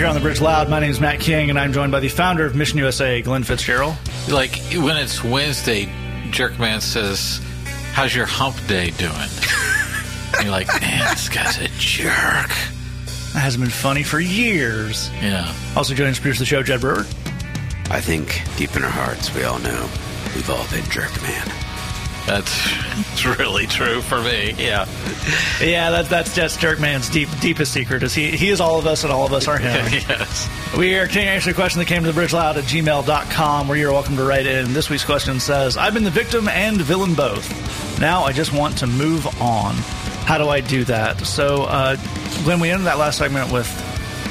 Here 0.01 0.09
on 0.09 0.15
the 0.15 0.21
Bridge 0.23 0.41
Loud. 0.41 0.71
My 0.71 0.81
name 0.81 0.91
is 0.91 0.99
Matt 0.99 1.21
King, 1.21 1.51
and 1.51 1.59
I'm 1.59 1.75
joined 1.75 1.93
by 1.93 2.01
the 2.01 2.09
founder 2.09 2.47
of 2.47 2.57
Mission 2.57 2.79
USA, 2.79 3.21
Glenn 3.21 3.45
Fitzgerald. 3.45 3.97
Like 4.31 4.57
when 4.73 4.97
it's 4.97 5.23
Wednesday, 5.23 5.85
Jerkman 6.31 6.81
says, 6.81 7.39
"How's 7.93 8.15
your 8.15 8.25
hump 8.25 8.57
day 8.67 8.93
doing?" 8.93 9.13
and 9.13 10.45
you're 10.45 10.53
like, 10.53 10.69
"Man, 10.81 11.01
this 11.11 11.29
guy's 11.29 11.59
a 11.59 11.69
jerk." 11.77 12.49
That 13.35 13.41
hasn't 13.41 13.63
been 13.63 13.71
funny 13.71 14.03
for 14.03 14.19
years. 14.19 15.11
Yeah. 15.21 15.55
Also 15.77 15.93
joining 15.93 16.13
us 16.13 16.17
to 16.17 16.23
produce 16.23 16.39
the 16.39 16.47
show, 16.47 16.63
Jed 16.63 16.81
Brewer. 16.81 17.05
I 17.91 18.01
think 18.01 18.41
deep 18.57 18.75
in 18.77 18.83
our 18.83 18.89
hearts, 18.89 19.35
we 19.35 19.45
all 19.45 19.59
know 19.59 19.83
we've 20.35 20.49
all 20.49 20.67
been 20.71 20.85
jerk 20.89 21.13
man. 21.21 21.70
That's 22.31 23.27
really 23.39 23.67
true 23.67 24.01
for 24.03 24.23
me. 24.23 24.55
Yeah. 24.57 24.87
Yeah, 25.61 25.91
that, 25.91 26.07
that's 26.09 26.33
just 26.33 26.61
Jerkman's 26.61 27.11
deep, 27.11 27.29
deepest 27.41 27.73
secret. 27.73 28.05
Is 28.05 28.15
he, 28.15 28.31
he 28.31 28.51
is 28.51 28.61
all 28.61 28.79
of 28.79 28.87
us, 28.87 29.03
and 29.03 29.13
all 29.13 29.27
of 29.27 29.33
us 29.33 29.49
are 29.49 29.59
him. 29.59 29.85
yes. 29.93 30.49
We 30.79 30.95
are 30.95 31.07
continuing 31.07 31.35
answer 31.35 31.51
a 31.51 31.55
question 31.55 31.81
that 31.81 31.87
came 31.87 32.03
to 32.03 32.07
the 32.07 32.15
bridge 32.15 32.33
loud 32.33 32.57
at 32.57 32.65
gmail.com 32.65 33.67
where 33.67 33.77
you're 33.77 33.91
welcome 33.91 34.15
to 34.15 34.23
write 34.23 34.47
in. 34.47 34.73
This 34.73 34.89
week's 34.89 35.05
question 35.05 35.41
says, 35.41 35.77
I've 35.77 35.93
been 35.93 36.05
the 36.05 36.11
victim 36.11 36.49
and 36.49 36.81
villain 36.81 37.15
both. 37.15 38.01
Now 38.01 38.23
I 38.23 38.33
just 38.33 38.53
want 38.53 38.79
to 38.79 38.87
move 38.87 39.27
on. 39.41 39.75
How 40.25 40.39
do 40.39 40.49
I 40.49 40.61
do 40.61 40.85
that? 40.85 41.27
So, 41.27 41.65
uh, 41.65 41.97
Glenn, 42.45 42.61
we 42.61 42.71
ended 42.71 42.87
that 42.87 42.99
last 42.99 43.19
segment 43.19 43.51
with 43.51 43.67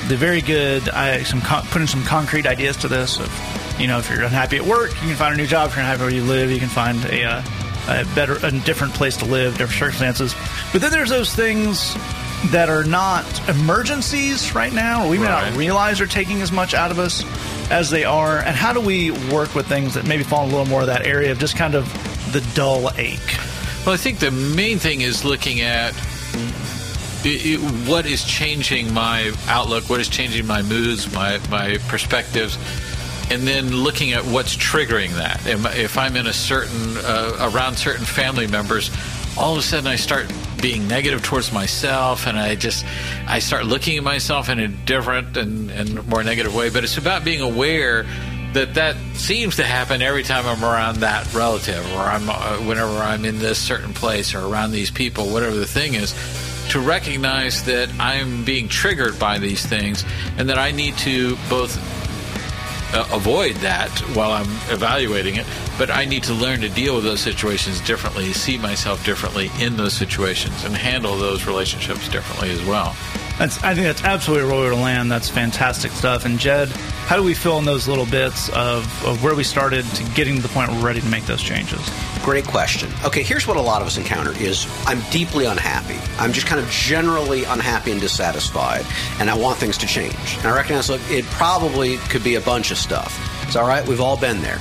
the 0.08 0.16
very 0.16 0.42
good, 0.42 0.88
I, 0.88 1.24
some 1.24 1.42
con- 1.42 1.66
putting 1.66 1.88
some 1.88 2.06
concrete 2.06 2.48
ideas 2.48 2.78
to 2.78 2.88
this. 2.88 3.20
Of, 3.20 3.78
you 3.78 3.88
know, 3.88 4.00
if 4.00 4.10
you're 4.10 4.24
unhappy 4.24 4.56
at 4.56 4.66
work, 4.66 4.92
you 5.02 5.10
can 5.10 5.16
find 5.18 5.34
a 5.34 5.38
new 5.38 5.48
job. 5.48 5.70
If 5.70 5.76
you're 5.76 5.84
unhappy 5.84 6.02
where 6.04 6.12
you 6.12 6.24
live, 6.24 6.50
you 6.50 6.60
can 6.60 6.70
find 6.70 7.04
a, 7.04 7.24
uh, 7.26 7.42
a 7.89 8.06
better, 8.15 8.38
a 8.45 8.52
different 8.52 8.93
place 8.93 9.17
to 9.17 9.25
live, 9.25 9.58
different 9.58 9.80
circumstances. 9.80 10.36
But 10.71 10.82
then 10.82 10.91
there's 10.91 11.10
those 11.10 11.34
things 11.34 11.95
that 12.52 12.69
are 12.69 12.84
not 12.84 13.25
emergencies 13.49 14.56
right 14.56 14.71
now, 14.71 15.04
or 15.06 15.10
we 15.10 15.17
may 15.17 15.25
Right. 15.25 15.49
not 15.49 15.58
realize 15.58 15.99
are 15.99 16.08
taking 16.08 16.41
as 16.41 16.52
much 16.52 16.73
out 16.73 16.91
of 16.91 16.99
us 16.99 17.23
as 17.69 17.89
they 17.89 18.06
are. 18.06 18.39
And 18.39 18.56
how 18.56 18.71
do 18.73 18.80
we 18.80 19.12
work 19.12 19.54
with 19.56 19.67
things 19.67 19.93
that 19.95 20.06
maybe 20.06 20.23
fall 20.23 20.43
in 20.43 20.49
a 20.49 20.52
little 20.52 20.67
more 20.67 20.82
of 20.82 20.88
that 20.88 21.06
area 21.06 21.32
of 21.32 21.39
just 21.39 21.56
kind 21.58 21.75
of 21.75 21.86
the 22.32 22.41
dull 22.56 22.91
ache? 22.97 23.19
Well, 23.86 23.93
I 23.93 23.97
think 23.97 24.19
the 24.19 24.32
main 24.32 24.80
thing 24.80 25.02
is 25.02 25.25
looking 25.25 25.62
at 25.62 25.93
i- 27.25 27.28
i- 27.28 27.58
what 27.89 28.06
is 28.06 28.23
changing 28.23 28.93
my 28.93 29.32
outlook, 29.49 29.89
what 29.89 29.99
is 29.99 30.08
changing 30.08 30.47
my 30.47 30.62
moods, 30.62 31.12
my 31.12 31.39
my 31.49 31.78
perspectives, 31.89 32.58
and 33.30 33.48
then 33.48 33.76
looking 33.76 34.13
at 34.13 34.24
what's 34.26 34.56
triggering 34.56 35.12
that. 35.15 35.46
If 35.78 35.98
I'm 35.98 36.15
in 36.15 36.28
a 36.28 36.34
certain 36.34 36.98
uh, 36.98 37.52
around 37.54 37.78
certain 37.78 38.06
family 38.06 38.48
members, 38.48 38.89
all 39.38 39.54
of 39.54 39.60
a 39.60 39.62
sudden 39.62 39.88
I 39.88 39.96
start 39.96 40.32
being 40.62 40.88
negative 40.88 41.24
towards 41.24 41.52
myself, 41.54 42.28
and 42.28 42.38
I 42.38 42.56
just 42.56 42.86
I 43.28 43.39
start 43.39 43.65
looking 43.65 43.98
at 43.98 44.04
myself 44.04 44.50
in 44.50 44.60
a 44.60 44.68
different 44.68 45.38
and, 45.38 45.70
and 45.72 46.08
more 46.08 46.24
negative 46.24 46.56
way. 46.56 46.70
But 46.70 46.84
it's 46.84 46.98
about 46.98 47.24
being 47.24 47.42
aware 47.42 48.06
that 48.54 48.74
that 48.74 48.96
seems 49.13 49.58
to 49.58 49.63
happen 49.63 50.02
every 50.02 50.24
time 50.24 50.46
I'm 50.46 50.63
around 50.63 50.98
that 50.98 51.32
relative, 51.34 51.86
or 51.94 52.00
I'm 52.00 52.30
uh, 52.30 52.58
whenever 52.68 52.98
I'm 52.98 53.26
in 53.26 53.39
this 53.39 53.60
certain 53.60 53.94
place 53.94 54.34
or 54.34 54.39
around 54.39 54.72
these 54.72 54.89
people, 54.92 55.32
whatever 55.32 55.56
the 55.56 55.68
thing 55.68 55.94
is, 55.94 56.13
to 56.70 56.80
recognize 56.80 57.63
that 57.65 57.89
I'm 58.00 58.44
being 58.44 58.68
triggered 58.68 59.20
by 59.20 59.38
these 59.38 59.65
things, 59.65 60.04
and 60.38 60.50
that 60.50 60.58
I 60.58 60.72
need 60.72 60.98
to 61.00 61.38
both 61.48 61.78
uh, 62.93 63.08
avoid 63.12 63.56
that 63.58 63.89
while 64.15 64.32
I'm 64.32 64.49
evaluating 64.71 65.36
it, 65.36 65.45
but 65.78 65.89
I 65.89 66.06
need 66.06 66.23
to 66.23 66.34
learn 66.34 66.62
to 66.62 66.69
deal 66.69 66.95
with 66.95 67.04
those 67.04 67.19
situations 67.19 67.82
differently, 67.82 68.34
see 68.34 68.58
myself 68.58 69.04
differently 69.06 69.52
in 69.60 69.78
those 69.78 69.93
situations, 69.93 70.63
and 70.63 70.75
handle 70.75 71.17
those 71.17 71.45
relationships 71.45 72.08
differently 72.10 72.49
as 72.52 72.63
well. 72.65 72.95
That's, 73.39 73.63
I 73.63 73.73
think 73.73 73.86
that's 73.86 74.04
absolutely 74.04 74.52
where 74.52 74.60
we're 74.60 74.69
to 74.71 74.75
land. 74.75 75.10
That's 75.10 75.30
fantastic 75.30 75.93
stuff. 75.93 76.25
And 76.25 76.38
Jed, 76.38 76.67
how 76.67 77.15
do 77.15 77.23
we 77.23 77.34
fill 77.34 77.58
in 77.58 77.63
those 77.63 77.88
little 77.88 78.06
bits 78.06 78.49
of, 78.49 78.84
of 79.06 79.23
where 79.23 79.34
we 79.34 79.45
started 79.45 79.86
to 79.86 80.04
getting 80.12 80.36
to 80.36 80.41
the 80.41 80.49
point 80.49 80.69
where 80.69 80.78
we're 80.78 80.86
ready 80.86 80.99
to 80.99 81.08
make 81.08 81.25
those 81.25 81.41
changes? 81.41 81.80
Great 82.21 82.45
question. 82.45 82.91
Okay, 83.06 83.23
here's 83.23 83.47
what 83.47 83.56
a 83.56 83.62
lot 83.62 83.82
of 83.82 83.88
us 83.88 83.95
encounter 83.95 84.34
is 84.43 84.67
I'm 84.86 84.99
deeply 85.10 85.45
unhappy. 85.45 85.97
I'm 86.19 86.34
just 86.34 86.47
kind 86.47 86.60
of 86.60 86.69
generally 86.69 87.45
unhappy 87.45 87.93
and 87.93 88.02
dissatisfied, 88.02 88.86
and 89.19 89.30
I 89.30 89.38
want 89.38 89.58
things 89.58 89.78
to 89.78 89.88
change. 89.88 90.38
And 90.39 90.47
I 90.47 90.54
recognize 90.54 90.89
look, 90.89 91.02
it 91.10 91.23
probably 91.28 91.95
could 92.10 92.25
be 92.25 92.36
a 92.36 92.41
bunch 92.41 92.71
of 92.71 92.78
stuff. 92.78 93.17
It's 93.47 93.56
all 93.56 93.67
right, 93.67 93.88
we've 93.88 94.02
all 94.02 94.17
been 94.17 94.41
there. 94.41 94.60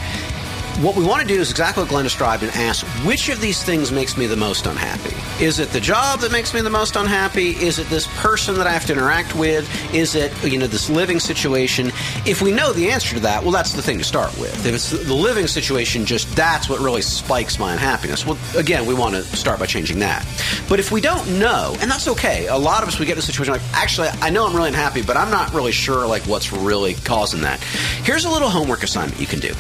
What 0.81 0.95
we 0.95 1.05
want 1.05 1.21
to 1.23 1.27
do 1.27 1.41
is 1.41 1.51
exactly 1.51 1.83
what 1.83 1.91
Glenn 1.91 2.05
described 2.05 2.45
and 2.45 2.53
ask 2.53 2.87
which 3.05 3.29
of 3.31 3.41
these 3.41 3.65
things 3.65 3.91
makes 3.91 4.17
me 4.17 4.27
the 4.27 4.37
most 4.37 4.65
unhappy? 4.65 5.13
Is 5.45 5.59
it 5.59 5.71
the 5.71 5.81
job 5.81 6.21
that 6.21 6.31
makes 6.31 6.55
me 6.55 6.61
the 6.61 6.71
most 6.71 6.95
unhappy? 6.95 7.51
Is 7.51 7.81
it 7.81 7.89
this 7.89 8.07
person 8.19 8.55
that 8.59 8.69
I 8.69 8.71
have 8.71 8.87
to 8.87 8.93
interact 8.93 9.35
with? 9.35 9.69
Is 9.93 10.15
it, 10.15 10.33
you 10.45 10.57
know, 10.57 10.69
this 10.69 10.89
living 10.89 11.19
situation? 11.19 11.89
If 12.25 12.43
we 12.43 12.53
know 12.53 12.73
the 12.73 12.93
answer 12.93 13.17
to 13.17 13.21
that, 13.23 13.43
well, 13.43 13.51
that's 13.51 13.73
the 13.73 13.83
thing 13.83 13.99
to 13.99 14.05
start 14.05 14.31
with. 14.39 14.67
If 14.67 14.73
it's 14.73 14.91
the 14.91 15.15
living 15.15 15.49
situation, 15.49 16.07
just 16.07 16.31
that's 16.37 16.69
what 16.69 16.79
really 16.79 17.03
spikes 17.03 17.59
my 17.59 17.73
unhappiness. 17.73 18.25
Well, 18.25 18.39
again, 18.57 18.87
we 18.87 18.95
want 18.95 19.17
to 19.17 19.25
start 19.25 19.59
by 19.59 19.67
changing 19.67 19.99
that. 19.99 20.25
But 20.69 20.79
if 20.79 20.93
we 20.93 21.01
don't 21.01 21.41
know, 21.41 21.75
and 21.81 21.91
that's 21.91 22.07
okay, 22.07 22.47
a 22.47 22.57
lot 22.57 22.85
of 22.85 22.89
us, 22.89 23.01
we 23.01 23.07
get 23.07 23.15
in 23.15 23.19
a 23.19 23.23
situation 23.23 23.53
like, 23.53 23.63
actually, 23.73 24.11
I 24.21 24.31
know 24.31 24.47
I'm 24.47 24.55
really 24.55 24.69
unhappy, 24.69 25.03
but 25.03 25.17
I'm 25.17 25.33
not 25.33 25.53
really 25.53 25.73
sure, 25.73 26.07
like, 26.07 26.23
what's 26.23 26.53
really 26.53 26.95
causing 26.95 27.41
that. 27.41 27.61
Here's 28.05 28.27
a 28.27 28.31
little 28.31 28.49
homework 28.49 28.85
assignment 28.85 29.21
you 29.21 29.27
can 29.27 29.41
do 29.41 29.53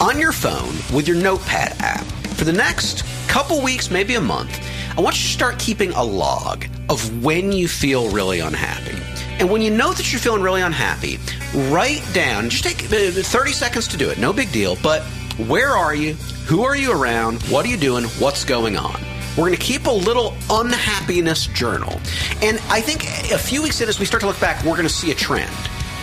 on 0.00 0.18
your 0.18 0.32
phone 0.32 0.53
with 0.94 1.06
your 1.08 1.16
notepad 1.16 1.76
app. 1.80 2.04
For 2.36 2.44
the 2.44 2.52
next 2.52 3.04
couple 3.28 3.62
weeks 3.62 3.90
maybe 3.90 4.14
a 4.14 4.20
month 4.20 4.60
i 4.96 5.00
want 5.00 5.16
you 5.16 5.22
to 5.22 5.32
start 5.32 5.58
keeping 5.58 5.90
a 5.92 6.02
log 6.02 6.66
of 6.88 7.24
when 7.24 7.50
you 7.50 7.66
feel 7.66 8.08
really 8.10 8.40
unhappy. 8.40 8.96
And 9.40 9.50
when 9.50 9.60
you 9.62 9.70
know 9.70 9.92
that 9.92 10.12
you're 10.12 10.20
feeling 10.20 10.42
really 10.42 10.62
unhappy 10.62 11.18
write 11.72 12.04
down 12.12 12.50
just 12.50 12.64
take 12.64 12.84
uh, 12.84 13.10
30 13.10 13.52
seconds 13.52 13.88
to 13.88 13.96
do 13.96 14.08
it 14.10 14.18
no 14.18 14.32
big 14.32 14.52
deal 14.52 14.76
but 14.82 15.02
where 15.48 15.70
are 15.70 15.94
you? 15.94 16.14
Who 16.46 16.62
are 16.62 16.76
you 16.76 16.92
around? 16.92 17.42
What 17.44 17.66
are 17.66 17.68
you 17.68 17.76
doing? 17.76 18.04
What's 18.20 18.44
going 18.44 18.76
on? 18.76 19.00
We're 19.36 19.46
going 19.46 19.56
to 19.56 19.60
keep 19.60 19.86
a 19.86 19.90
little 19.90 20.36
unhappiness 20.48 21.46
journal. 21.48 22.00
And 22.42 22.60
i 22.70 22.80
think 22.80 23.04
a 23.32 23.38
few 23.38 23.62
weeks 23.62 23.80
in 23.80 23.88
as 23.88 23.98
we 23.98 24.06
start 24.06 24.20
to 24.20 24.26
look 24.26 24.40
back 24.40 24.64
we're 24.64 24.76
going 24.76 24.84
to 24.84 24.94
see 24.94 25.10
a 25.10 25.14
trend 25.14 25.50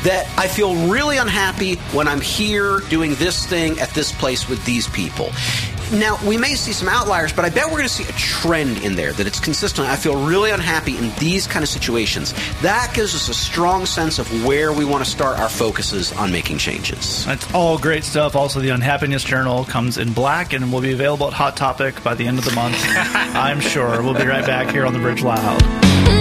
that 0.03 0.27
I 0.37 0.47
feel 0.47 0.75
really 0.89 1.17
unhappy 1.17 1.75
when 1.93 2.07
I'm 2.07 2.21
here 2.21 2.79
doing 2.89 3.15
this 3.15 3.45
thing 3.45 3.79
at 3.79 3.89
this 3.91 4.11
place 4.11 4.49
with 4.49 4.63
these 4.65 4.87
people. 4.87 5.31
Now, 5.93 6.17
we 6.25 6.37
may 6.37 6.55
see 6.55 6.71
some 6.71 6.87
outliers, 6.87 7.33
but 7.33 7.43
I 7.43 7.49
bet 7.49 7.65
we're 7.65 7.71
going 7.71 7.83
to 7.83 7.89
see 7.89 8.05
a 8.05 8.13
trend 8.13 8.77
in 8.77 8.95
there 8.95 9.11
that 9.11 9.27
it's 9.27 9.41
consistent. 9.41 9.89
I 9.89 9.97
feel 9.97 10.25
really 10.25 10.51
unhappy 10.51 10.97
in 10.97 11.11
these 11.19 11.47
kind 11.47 11.63
of 11.63 11.69
situations. 11.69 12.33
That 12.61 12.93
gives 12.95 13.13
us 13.13 13.27
a 13.27 13.33
strong 13.33 13.85
sense 13.85 14.17
of 14.17 14.45
where 14.45 14.71
we 14.71 14.85
want 14.85 15.03
to 15.03 15.09
start 15.09 15.37
our 15.37 15.49
focuses 15.49 16.13
on 16.13 16.31
making 16.31 16.59
changes. 16.59 17.25
That's 17.25 17.53
all 17.53 17.77
great 17.77 18.05
stuff. 18.05 18.37
Also, 18.37 18.61
the 18.61 18.69
Unhappiness 18.69 19.25
Journal 19.25 19.65
comes 19.65 19.97
in 19.97 20.13
black 20.13 20.53
and 20.53 20.71
will 20.71 20.81
be 20.81 20.93
available 20.93 21.27
at 21.27 21.33
Hot 21.33 21.57
Topic 21.57 22.01
by 22.03 22.15
the 22.15 22.25
end 22.25 22.39
of 22.39 22.45
the 22.45 22.53
month. 22.53 22.77
I'm 22.87 23.59
sure. 23.59 24.01
We'll 24.01 24.13
be 24.13 24.25
right 24.25 24.45
back 24.45 24.71
here 24.71 24.85
on 24.85 24.93
the 24.93 24.99
Bridge 24.99 25.23
Loud. 25.23 26.20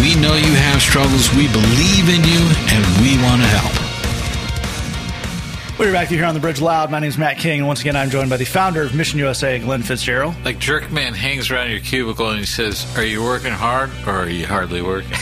We 0.00 0.14
know 0.14 0.34
you 0.34 0.54
have 0.54 0.80
struggles. 0.80 1.30
We 1.34 1.48
believe 1.48 2.08
in 2.08 2.24
you 2.24 2.40
and 2.72 2.84
we 3.02 3.22
want 3.22 3.42
to 3.42 3.48
help. 3.48 3.81
We're 5.78 5.90
back 5.90 6.08
here 6.08 6.24
on 6.26 6.34
the 6.34 6.40
Bridge 6.40 6.60
Loud. 6.60 6.90
My 6.92 7.00
name 7.00 7.08
is 7.08 7.18
Matt 7.18 7.38
King, 7.38 7.58
and 7.60 7.66
once 7.66 7.80
again, 7.80 7.96
I'm 7.96 8.08
joined 8.10 8.30
by 8.30 8.36
the 8.36 8.44
founder 8.44 8.82
of 8.82 8.94
Mission 8.94 9.18
USA, 9.18 9.58
Glenn 9.58 9.82
Fitzgerald. 9.82 10.34
Like 10.44 10.58
Jerkman 10.58 11.14
hangs 11.14 11.50
around 11.50 11.70
your 11.70 11.80
cubicle 11.80 12.28
and 12.28 12.38
he 12.38 12.44
says, 12.46 12.86
Are 12.96 13.04
you 13.04 13.22
working 13.22 13.50
hard 13.52 13.90
or 14.06 14.10
are 14.12 14.28
you 14.28 14.46
hardly 14.46 14.80
working? 14.80 15.10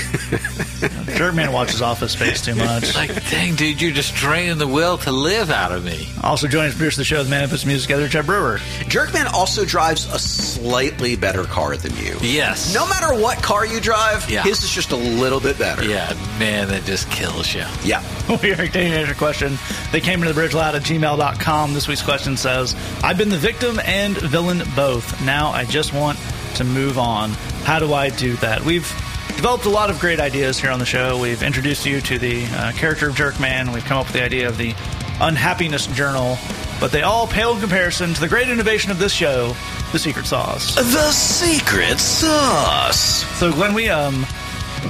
Jerkman 1.16 1.52
watches 1.52 1.80
Office 1.80 2.12
Space 2.12 2.44
too 2.44 2.54
much. 2.56 2.94
like, 2.94 3.08
dang, 3.30 3.54
dude, 3.54 3.80
you're 3.80 3.92
just 3.92 4.14
draining 4.14 4.58
the 4.58 4.66
will 4.66 4.98
to 4.98 5.12
live 5.12 5.50
out 5.50 5.72
of 5.72 5.84
me. 5.84 6.08
Also 6.22 6.46
joining 6.46 6.68
us 6.68 6.74
to 6.74 6.78
produce 6.78 6.96
the 6.96 7.04
show, 7.04 7.22
the 7.22 7.30
man 7.30 7.42
who 7.44 7.48
puts 7.48 7.64
music 7.64 7.86
together, 7.88 8.08
Jed 8.08 8.26
Brewer. 8.26 8.58
Jerkman 8.84 9.32
also 9.32 9.64
drives 9.64 10.12
a 10.12 10.18
slightly 10.18 11.16
better 11.16 11.44
car 11.44 11.76
than 11.76 11.96
you. 11.96 12.16
Yes. 12.20 12.74
No 12.74 12.86
matter 12.88 13.14
what 13.18 13.42
car 13.42 13.64
you 13.64 13.80
drive, 13.80 14.28
Yeah. 14.28 14.42
his 14.42 14.62
is 14.62 14.70
just 14.70 14.90
a 14.92 14.96
little 14.96 15.40
bit 15.40 15.58
better. 15.58 15.84
Yeah, 15.84 16.12
man, 16.38 16.68
that 16.68 16.84
just 16.84 17.10
kills 17.10 17.54
you. 17.54 17.64
Yeah. 17.82 18.02
We 18.42 18.52
are 18.52 18.68
taking 18.68 18.92
a 18.92 19.12
question. 19.14 19.58
They 19.90 20.00
came 20.00 20.20
into 20.20 20.28
the 20.28 20.34
bridge 20.34 20.49
loud 20.54 20.74
at 20.74 20.82
gmail.com. 20.82 21.72
This 21.74 21.88
week's 21.88 22.02
question 22.02 22.36
says, 22.36 22.74
I've 23.02 23.18
been 23.18 23.28
the 23.28 23.36
victim 23.36 23.80
and 23.84 24.16
villain 24.16 24.62
both. 24.74 25.24
Now 25.24 25.50
I 25.50 25.64
just 25.64 25.92
want 25.92 26.18
to 26.56 26.64
move 26.64 26.98
on. 26.98 27.30
How 27.64 27.78
do 27.78 27.92
I 27.92 28.10
do 28.10 28.36
that? 28.36 28.62
We've 28.64 28.88
developed 29.36 29.64
a 29.64 29.70
lot 29.70 29.90
of 29.90 29.98
great 30.00 30.20
ideas 30.20 30.58
here 30.60 30.70
on 30.70 30.78
the 30.78 30.86
show. 30.86 31.18
We've 31.18 31.42
introduced 31.42 31.86
you 31.86 32.00
to 32.02 32.18
the 32.18 32.46
uh, 32.46 32.72
character 32.72 33.08
of 33.08 33.16
Jerkman. 33.16 33.72
We've 33.72 33.84
come 33.84 33.98
up 33.98 34.06
with 34.06 34.14
the 34.14 34.22
idea 34.22 34.48
of 34.48 34.58
the 34.58 34.74
unhappiness 35.20 35.86
journal. 35.86 36.36
But 36.80 36.92
they 36.92 37.02
all 37.02 37.26
pale 37.26 37.54
in 37.54 37.60
comparison 37.60 38.14
to 38.14 38.20
the 38.20 38.28
great 38.28 38.48
innovation 38.48 38.90
of 38.90 38.98
this 38.98 39.12
show, 39.12 39.54
the 39.92 39.98
secret 39.98 40.26
sauce. 40.26 40.74
The 40.76 41.12
secret 41.12 41.98
sauce. 41.98 43.24
So 43.38 43.52
Glenn, 43.52 43.74
we 43.74 43.90
um 43.90 44.26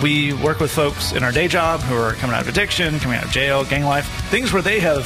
we 0.02 0.32
work 0.32 0.60
with 0.60 0.70
folks 0.70 1.12
in 1.12 1.24
our 1.24 1.32
day 1.32 1.48
job 1.48 1.80
who 1.80 1.96
are 1.96 2.14
coming 2.14 2.34
out 2.34 2.42
of 2.42 2.48
addiction, 2.48 3.00
coming 3.00 3.18
out 3.18 3.24
of 3.24 3.30
jail, 3.30 3.64
gang 3.64 3.84
life, 3.84 4.06
things 4.30 4.52
where 4.52 4.62
they 4.62 4.78
have 4.80 5.04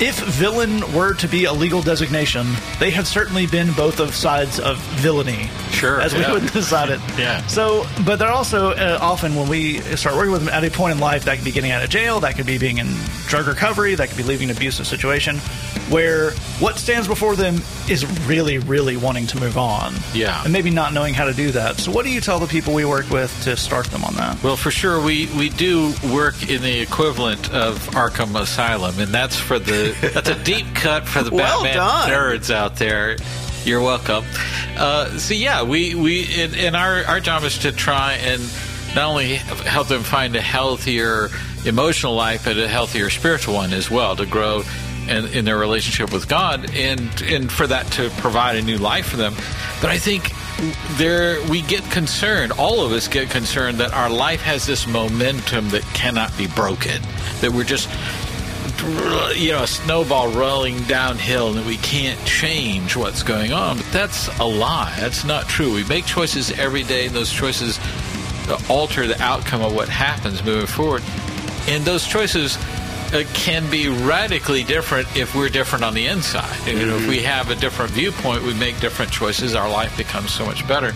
if 0.00 0.18
villain 0.20 0.80
were 0.92 1.14
to 1.14 1.26
be 1.26 1.44
a 1.44 1.52
legal 1.52 1.82
designation, 1.82 2.46
they 2.78 2.90
have 2.90 3.06
certainly 3.06 3.46
been 3.46 3.72
both 3.72 3.98
of 3.98 4.14
sides 4.14 4.60
of 4.60 4.78
villainy. 5.00 5.50
Sure, 5.70 6.00
As 6.00 6.12
yeah. 6.12 6.32
we 6.32 6.40
would 6.40 6.52
decide 6.52 6.90
it. 6.90 7.00
Yeah. 7.18 7.44
So, 7.48 7.84
but 8.06 8.16
they're 8.20 8.30
also 8.30 8.70
uh, 8.70 8.96
often 9.00 9.34
when 9.34 9.48
we 9.48 9.80
start 9.96 10.14
working 10.14 10.30
with 10.30 10.44
them 10.44 10.54
at 10.54 10.62
a 10.62 10.70
point 10.70 10.92
in 10.92 11.00
life, 11.00 11.24
that 11.24 11.34
could 11.36 11.44
be 11.44 11.50
getting 11.50 11.72
out 11.72 11.82
of 11.82 11.90
jail, 11.90 12.20
that 12.20 12.36
could 12.36 12.46
be 12.46 12.58
being 12.58 12.78
in 12.78 12.86
drug 13.28 13.46
recovery, 13.46 13.94
that 13.94 14.08
could 14.08 14.16
be 14.16 14.22
leaving 14.24 14.50
an 14.50 14.56
abusive 14.56 14.86
situation, 14.86 15.36
where 15.90 16.32
what 16.60 16.78
stands 16.78 17.06
before 17.06 17.36
them 17.36 17.56
is 17.88 18.04
really, 18.26 18.58
really 18.58 18.96
wanting 18.96 19.26
to 19.28 19.38
move 19.38 19.56
on. 19.56 19.94
Yeah. 20.14 20.42
And 20.42 20.52
maybe 20.52 20.70
not 20.70 20.92
knowing 20.92 21.14
how 21.14 21.26
to 21.26 21.32
do 21.34 21.50
that. 21.52 21.76
So, 21.76 21.92
what 21.92 22.04
do 22.04 22.10
you 22.10 22.20
tell 22.20 22.38
the 22.38 22.46
people 22.46 22.74
we 22.74 22.84
work 22.84 23.08
with 23.10 23.30
to 23.44 23.56
start 23.56 23.86
them 23.86 24.02
on 24.04 24.14
that? 24.14 24.42
Well, 24.42 24.56
for 24.56 24.70
sure, 24.70 25.00
we, 25.00 25.26
we 25.36 25.50
do 25.50 25.92
work 26.12 26.48
in 26.48 26.62
the 26.62 26.80
equivalent 26.80 27.52
of 27.52 27.78
Arkham 27.90 28.38
Asylum, 28.40 28.98
and 28.98 29.12
that's 29.12 29.36
for 29.38 29.58
the 29.58 29.94
that's 30.14 30.28
a 30.28 30.42
deep 30.42 30.66
cut 30.74 31.06
for 31.06 31.22
the 31.22 31.30
Well 31.30 31.62
Batman 31.62 31.76
done. 31.76 32.10
nerds 32.10 32.52
out 32.52 32.76
there. 32.76 33.16
You're 33.64 33.80
welcome. 33.82 34.24
Uh, 34.76 35.18
so 35.18 35.34
yeah, 35.34 35.62
we 35.62 35.94
we 35.94 36.26
and, 36.42 36.56
and 36.56 36.76
our 36.76 37.04
our 37.04 37.20
job 37.20 37.42
is 37.44 37.58
to 37.58 37.72
try 37.72 38.14
and 38.14 38.40
not 38.94 39.10
only 39.10 39.34
help 39.34 39.88
them 39.88 40.02
find 40.02 40.34
a 40.36 40.40
healthier 40.40 41.28
emotional 41.64 42.14
life, 42.14 42.44
but 42.44 42.56
a 42.56 42.68
healthier 42.68 43.10
spiritual 43.10 43.54
one 43.54 43.72
as 43.72 43.90
well 43.90 44.16
to 44.16 44.26
grow 44.26 44.62
in, 45.08 45.26
in 45.28 45.44
their 45.44 45.58
relationship 45.58 46.12
with 46.12 46.28
God, 46.28 46.70
and 46.74 47.00
and 47.22 47.50
for 47.50 47.66
that 47.66 47.86
to 47.92 48.10
provide 48.18 48.56
a 48.56 48.62
new 48.62 48.78
life 48.78 49.06
for 49.06 49.16
them. 49.16 49.34
But 49.80 49.90
I 49.90 49.98
think 49.98 50.32
there 50.96 51.42
we 51.48 51.62
get 51.62 51.88
concerned. 51.90 52.52
All 52.52 52.84
of 52.84 52.92
us 52.92 53.08
get 53.08 53.30
concerned 53.30 53.78
that 53.78 53.92
our 53.92 54.10
life 54.10 54.42
has 54.42 54.66
this 54.66 54.86
momentum 54.86 55.70
that 55.70 55.82
cannot 55.94 56.36
be 56.36 56.46
broken. 56.46 57.00
That 57.40 57.52
we're 57.52 57.64
just 57.64 57.88
you 59.34 59.52
know, 59.52 59.64
a 59.64 59.66
snowball 59.66 60.30
rolling 60.30 60.82
downhill 60.84 61.48
and 61.48 61.58
that 61.58 61.66
we 61.66 61.76
can't 61.78 62.18
change 62.26 62.96
what's 62.96 63.22
going 63.22 63.52
on. 63.52 63.76
But 63.76 63.86
that's 63.92 64.28
a 64.38 64.44
lie. 64.44 64.94
That's 64.98 65.24
not 65.24 65.48
true. 65.48 65.74
We 65.74 65.84
make 65.84 66.06
choices 66.06 66.50
every 66.58 66.84
day, 66.84 67.06
and 67.06 67.14
those 67.14 67.32
choices 67.32 67.78
alter 68.68 69.06
the 69.06 69.20
outcome 69.20 69.62
of 69.62 69.74
what 69.74 69.88
happens 69.88 70.42
moving 70.44 70.66
forward. 70.66 71.02
And 71.68 71.84
those 71.84 72.06
choices 72.06 72.56
uh, 73.12 73.24
can 73.34 73.70
be 73.70 73.88
radically 73.88 74.64
different 74.64 75.16
if 75.16 75.34
we're 75.34 75.48
different 75.48 75.84
on 75.84 75.94
the 75.94 76.06
inside. 76.06 76.66
You 76.66 76.86
know, 76.86 76.96
if 76.96 77.08
we 77.08 77.22
have 77.22 77.50
a 77.50 77.54
different 77.54 77.92
viewpoint, 77.92 78.42
we 78.42 78.54
make 78.54 78.80
different 78.80 79.12
choices, 79.12 79.54
our 79.54 79.70
life 79.70 79.96
becomes 79.96 80.32
so 80.32 80.44
much 80.44 80.66
better. 80.66 80.92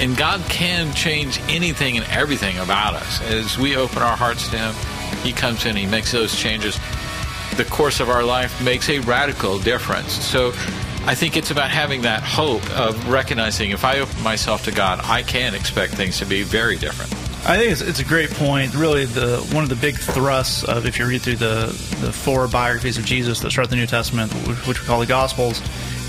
And 0.00 0.16
God 0.16 0.40
can 0.48 0.94
change 0.94 1.40
anything 1.48 1.96
and 1.98 2.06
everything 2.06 2.58
about 2.58 2.94
us. 2.94 3.20
As 3.22 3.58
we 3.58 3.76
open 3.76 3.98
our 3.98 4.16
hearts 4.16 4.48
to 4.48 4.58
Him, 4.58 4.74
He 5.22 5.32
comes 5.32 5.66
in, 5.66 5.76
He 5.76 5.86
makes 5.86 6.12
those 6.12 6.34
changes 6.34 6.78
the 7.56 7.64
course 7.66 8.00
of 8.00 8.08
our 8.08 8.24
life 8.24 8.62
makes 8.62 8.88
a 8.88 8.98
radical 9.00 9.58
difference. 9.58 10.12
So 10.12 10.48
I 11.04 11.14
think 11.14 11.36
it's 11.36 11.50
about 11.50 11.70
having 11.70 12.02
that 12.02 12.22
hope 12.22 12.68
of 12.78 13.08
recognizing 13.08 13.70
if 13.70 13.84
I 13.84 13.98
open 13.98 14.22
myself 14.22 14.64
to 14.64 14.72
God, 14.72 15.00
I 15.04 15.22
can 15.22 15.54
expect 15.54 15.94
things 15.94 16.18
to 16.18 16.26
be 16.26 16.42
very 16.42 16.78
different. 16.78 17.21
I 17.44 17.58
think 17.58 17.72
it's, 17.72 17.80
it's 17.80 17.98
a 17.98 18.04
great 18.04 18.30
point. 18.30 18.72
Really, 18.72 19.04
the 19.04 19.38
one 19.52 19.64
of 19.64 19.68
the 19.68 19.76
big 19.76 19.96
thrusts 19.96 20.62
of 20.62 20.86
if 20.86 20.98
you 20.98 21.06
read 21.06 21.22
through 21.22 21.36
the 21.36 21.66
the 22.00 22.12
four 22.12 22.46
biographies 22.46 22.98
of 22.98 23.04
Jesus 23.04 23.40
that 23.40 23.50
start 23.50 23.68
the 23.68 23.74
New 23.74 23.86
Testament, 23.86 24.32
which, 24.46 24.80
we 24.80 24.86
call 24.86 25.00
the 25.00 25.06
Gospels, 25.06 25.60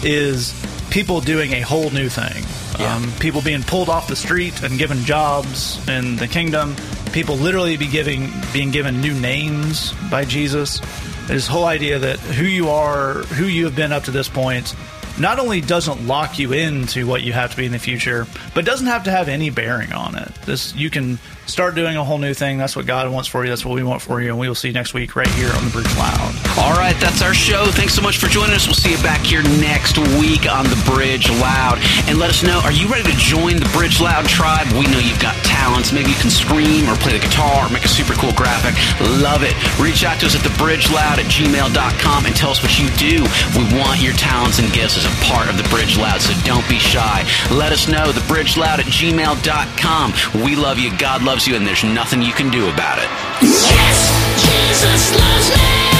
is 0.03 0.53
people 0.91 1.21
doing 1.21 1.53
a 1.53 1.61
whole 1.61 1.89
new 1.89 2.07
thing. 2.07 2.43
Yeah. 2.79 2.95
Um, 2.95 3.11
people 3.19 3.41
being 3.41 3.63
pulled 3.63 3.89
off 3.89 4.07
the 4.07 4.15
street 4.15 4.61
and 4.61 4.77
given 4.77 4.99
jobs 5.05 5.85
in 5.87 6.17
the 6.17 6.27
kingdom. 6.27 6.75
People 7.13 7.35
literally 7.35 7.77
be 7.77 7.87
giving 7.87 8.31
being 8.53 8.69
given 8.69 9.01
new 9.01 9.19
names 9.19 9.91
by 10.11 10.25
Jesus. 10.25 10.81
This 11.25 11.47
whole 11.47 11.65
idea 11.65 11.97
that 11.97 12.19
who 12.19 12.45
you 12.45 12.69
are, 12.69 13.23
who 13.23 13.45
you 13.45 13.65
have 13.65 13.75
been 13.75 13.91
up 13.91 14.03
to 14.03 14.11
this 14.11 14.29
point, 14.29 14.75
not 15.19 15.39
only 15.39 15.61
doesn't 15.61 16.07
lock 16.07 16.39
you 16.39 16.53
into 16.53 17.05
what 17.05 17.21
you 17.21 17.33
have 17.33 17.51
to 17.51 17.57
be 17.57 17.65
in 17.65 17.71
the 17.71 17.79
future, 17.79 18.27
but 18.53 18.65
doesn't 18.65 18.87
have 18.87 19.03
to 19.03 19.11
have 19.11 19.27
any 19.27 19.49
bearing 19.49 19.93
on 19.93 20.15
it. 20.15 20.33
This 20.45 20.75
you 20.75 20.89
can 20.89 21.19
start 21.45 21.75
doing 21.75 21.97
a 21.97 22.03
whole 22.03 22.17
new 22.17 22.33
thing. 22.33 22.57
That's 22.57 22.75
what 22.75 22.85
God 22.85 23.11
wants 23.11 23.27
for 23.27 23.43
you. 23.43 23.49
That's 23.49 23.65
what 23.65 23.75
we 23.75 23.83
want 23.83 24.01
for 24.01 24.21
you, 24.21 24.29
and 24.29 24.39
we 24.39 24.47
will 24.47 24.55
see 24.55 24.69
you 24.69 24.73
next 24.73 24.93
week 24.93 25.15
right 25.15 25.27
here 25.29 25.51
on 25.51 25.63
the 25.65 25.71
Bridge 25.71 25.91
Loud. 25.97 26.33
All 26.57 26.73
right, 26.73 26.95
that's 26.99 27.21
our 27.21 27.33
show. 27.33 27.65
Thanks 27.67 27.93
so 27.93 28.01
much 28.01 28.17
for 28.17 28.27
joining 28.27 28.55
us. 28.55 28.65
We'll 28.65 28.79
see 28.79 28.91
you 28.91 29.03
back 29.03 29.21
here 29.21 29.43
next 29.59 29.97
week 30.19 30.49
on 30.49 30.65
the 30.65 30.81
Bridge 30.87 31.29
Loud. 31.29 31.79
And 32.07 32.17
let 32.17 32.29
us 32.29 32.43
know, 32.43 32.61
are 32.63 32.71
you 32.71 32.87
ready 32.87 33.11
to 33.11 33.17
join 33.17 33.57
the 33.57 33.69
Bridge 33.75 33.99
Loud 33.99 34.25
tribe? 34.25 34.71
We 34.73 34.87
know 34.87 34.99
you've 34.99 35.21
got 35.21 35.35
talents. 35.43 35.91
Maybe 35.91 36.09
you 36.09 36.19
can 36.19 36.31
scream 36.31 36.89
or 36.89 36.95
play 36.95 37.13
the 37.13 37.19
guitar 37.19 37.67
or 37.67 37.69
make 37.69 37.85
a 37.85 37.91
super 37.91 38.13
cool 38.13 38.33
graphic. 38.33 38.73
Love 39.21 39.43
it. 39.43 39.53
Reach 39.79 40.03
out 40.03 40.19
to 40.21 40.25
us 40.27 40.35
at 40.35 40.41
thebridgeloud 40.41 41.19
at 41.19 41.27
gmail.com 41.27 42.25
and 42.25 42.35
tell 42.35 42.51
us 42.51 42.63
what 42.63 42.79
you 42.79 42.87
do. 42.95 43.23
We 43.59 43.67
want 43.77 44.01
your 44.01 44.13
talents 44.13 44.59
and 44.59 44.71
gifts 44.71 45.02
as 45.03 45.11
a 45.11 45.25
part 45.25 45.49
of 45.49 45.57
the 45.57 45.67
Bridge 45.69 45.97
Loud, 45.97 46.21
so 46.21 46.33
don't 46.43 46.67
be 46.69 46.77
shy. 46.77 47.25
Let 47.51 47.71
us 47.71 47.87
know, 47.87 48.11
thebridgeloud 48.11 48.79
at 48.79 48.85
gmail.com. 48.85 50.43
We 50.43 50.55
love 50.55 50.79
you, 50.79 50.95
God 50.97 51.23
loves 51.23 51.47
you, 51.47 51.55
and 51.55 51.65
there's 51.65 51.83
nothing 51.83 52.21
you 52.21 52.33
can 52.33 52.51
do 52.51 52.69
about 52.69 52.99
it. 52.99 53.09
Yes, 53.41 54.11
Jesus 54.41 55.92